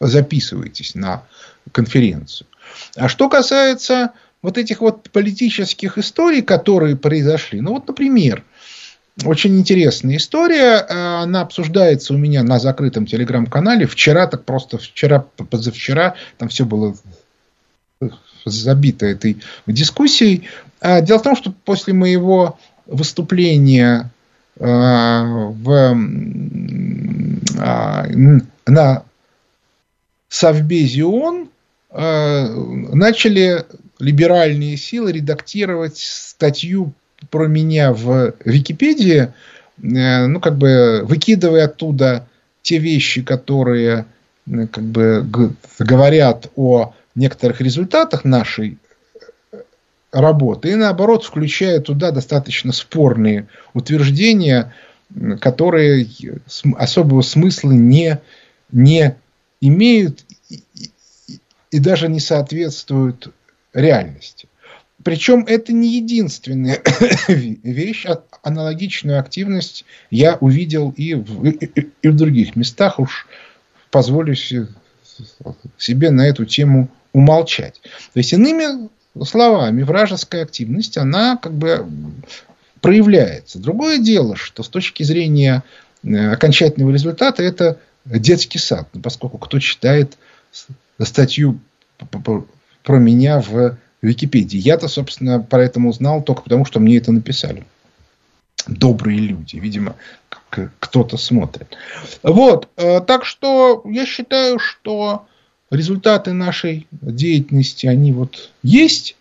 Записывайтесь 0.00 0.96
на 0.96 1.22
конференцию. 1.70 2.48
А 2.96 3.08
что 3.08 3.28
касается 3.28 4.10
вот 4.42 4.58
этих 4.58 4.80
вот 4.80 5.08
политических 5.10 5.98
историй, 5.98 6.42
которые 6.42 6.96
произошли, 6.96 7.60
ну 7.60 7.74
вот, 7.74 7.86
например, 7.86 8.42
очень 9.22 9.58
интересная 9.58 10.16
история. 10.16 10.84
Э, 10.88 11.22
она 11.22 11.42
обсуждается 11.42 12.14
у 12.14 12.16
меня 12.16 12.42
на 12.42 12.58
закрытом 12.58 13.06
телеграм-канале. 13.06 13.86
Вчера, 13.86 14.26
так 14.26 14.44
просто 14.44 14.78
вчера, 14.78 15.20
позавчера, 15.20 16.16
там 16.36 16.48
все 16.48 16.64
было 16.64 16.96
забито 18.44 19.06
этой 19.06 19.38
дискуссией. 19.66 20.48
А, 20.80 21.00
дело 21.00 21.18
в 21.18 21.22
том, 21.22 21.36
что 21.36 21.52
после 21.64 21.94
моего 21.94 22.58
выступления 22.86 24.10
э, 24.56 24.66
в, 24.66 25.96
а, 27.58 28.06
на 28.66 29.02
Совбезе 30.28 31.04
ООН 31.04 31.48
э, 31.90 32.48
начали 32.92 33.64
либеральные 33.98 34.76
силы 34.76 35.12
редактировать 35.12 35.98
статью 35.98 36.92
про 37.30 37.46
меня 37.46 37.92
в 37.92 38.34
Википедии, 38.44 39.32
э, 39.82 40.26
ну, 40.26 40.40
как 40.40 40.56
бы 40.56 41.02
выкидывая 41.04 41.64
оттуда 41.66 42.26
те 42.62 42.78
вещи, 42.78 43.22
которые 43.22 44.06
э, 44.46 44.66
как 44.66 44.84
бы 44.84 45.26
говорят 45.78 46.50
о 46.56 46.94
некоторых 47.14 47.60
результатах 47.60 48.24
нашей 48.24 48.78
э, 49.52 49.58
работы, 50.12 50.70
и 50.70 50.74
наоборот, 50.74 51.24
включая 51.24 51.80
туда 51.80 52.10
достаточно 52.10 52.72
спорные 52.72 53.48
утверждения, 53.72 54.72
которые 55.40 56.08
особого 56.76 57.22
смысла 57.22 57.72
не, 57.72 58.20
не 58.72 59.16
имеют 59.60 60.24
и, 60.48 60.62
и, 60.74 61.38
и 61.70 61.78
даже 61.78 62.08
не 62.08 62.20
соответствуют 62.20 63.32
реальности. 63.72 64.48
Причем 65.04 65.44
это 65.46 65.72
не 65.72 65.96
единственная 65.96 66.82
вещь. 67.28 68.06
А 68.06 68.22
аналогичную 68.42 69.20
активность 69.20 69.84
я 70.10 70.36
увидел 70.36 70.92
и 70.96 71.14
в, 71.14 71.46
и, 71.46 72.08
в 72.08 72.16
других 72.16 72.56
местах. 72.56 72.98
Уж 72.98 73.26
позволю 73.90 74.34
себе 74.34 76.10
на 76.10 76.26
эту 76.26 76.46
тему 76.46 76.88
умолчать. 77.12 77.80
То 77.82 78.18
есть, 78.18 78.32
иными 78.32 78.88
словами, 79.24 79.82
вражеская 79.82 80.42
активность, 80.42 80.96
она 80.96 81.36
как 81.36 81.52
бы 81.52 81.86
проявляется. 82.80 83.58
Другое 83.58 83.98
дело, 83.98 84.36
что 84.36 84.62
с 84.62 84.68
точки 84.68 85.02
зрения 85.02 85.62
э, 86.02 86.32
окончательного 86.32 86.90
результата 86.90 87.42
это 87.42 87.78
детский 88.04 88.58
сад. 88.58 88.88
Поскольку 89.02 89.38
кто 89.38 89.58
читает 89.58 90.18
статью 90.98 91.60
про 92.82 92.98
меня 92.98 93.40
в 93.40 93.76
Википедии. 94.04 94.58
Я-то, 94.58 94.88
собственно, 94.88 95.40
про 95.40 95.64
это 95.64 95.80
узнал 95.80 96.22
только 96.22 96.42
потому, 96.42 96.64
что 96.64 96.80
мне 96.80 96.98
это 96.98 97.12
написали. 97.12 97.64
Добрые 98.66 99.18
люди. 99.18 99.56
Видимо, 99.56 99.96
кто-то 100.48 101.16
смотрит. 101.16 101.76
Вот. 102.22 102.68
Э, 102.76 103.00
так 103.00 103.24
что 103.24 103.82
я 103.86 104.06
считаю, 104.06 104.58
что 104.58 105.26
результаты 105.70 106.32
нашей 106.32 106.86
деятельности, 106.90 107.86
они 107.86 108.12
вот 108.12 108.50
есть. 108.62 109.16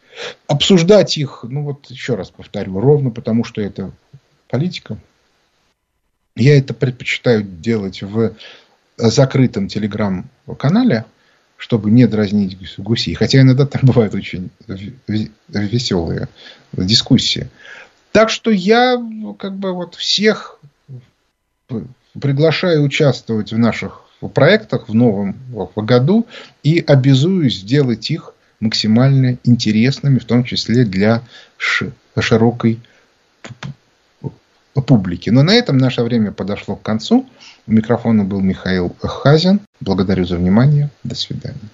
Обсуждать 0.48 1.18
их, 1.18 1.44
ну 1.48 1.64
вот 1.64 1.90
еще 1.90 2.14
раз 2.14 2.30
повторю, 2.30 2.80
ровно 2.80 3.10
потому, 3.10 3.44
что 3.44 3.62
это 3.62 3.92
политика. 4.48 5.00
Я 6.36 6.56
это 6.58 6.76
предпочитаю 6.76 7.42
делать 7.42 8.04
в 8.04 8.36
закрытом 8.98 9.68
телеграм-канале 9.68 11.06
чтобы 11.64 11.92
не 11.92 12.08
дразнить 12.08 12.58
гусей. 12.78 13.14
Хотя 13.14 13.40
иногда 13.40 13.66
там 13.66 13.84
бывают 13.84 14.14
очень 14.14 14.50
веселые 15.48 16.28
дискуссии. 16.74 17.48
Так 18.12 18.30
что 18.30 18.52
я 18.52 19.02
как 19.40 19.56
бы 19.56 19.72
вот 19.72 19.96
всех 19.96 20.60
приглашаю 22.20 22.84
участвовать 22.84 23.54
в 23.54 23.58
наших 23.58 24.02
проектах 24.34 24.90
в 24.90 24.94
новом 24.94 25.38
году 25.78 26.28
и 26.64 26.84
обязуюсь 26.86 27.60
сделать 27.60 28.12
их 28.12 28.34
максимально 28.60 29.38
интересными, 29.46 30.20
в 30.20 30.26
том 30.26 30.44
числе 30.44 30.84
для 30.84 31.24
широкой 31.58 32.82
публики. 34.82 35.30
Но 35.30 35.44
на 35.44 35.54
этом 35.54 35.78
наше 35.78 36.04
время 36.04 36.32
подошло 36.32 36.76
к 36.76 36.82
концу. 36.82 37.28
У 37.68 37.72
микрофона 37.72 38.24
был 38.24 38.42
Михаил 38.42 38.96
Хазин. 39.02 39.62
Благодарю 39.80 40.26
за 40.26 40.38
внимание. 40.38 40.90
До 41.04 41.16
свидания. 41.16 41.70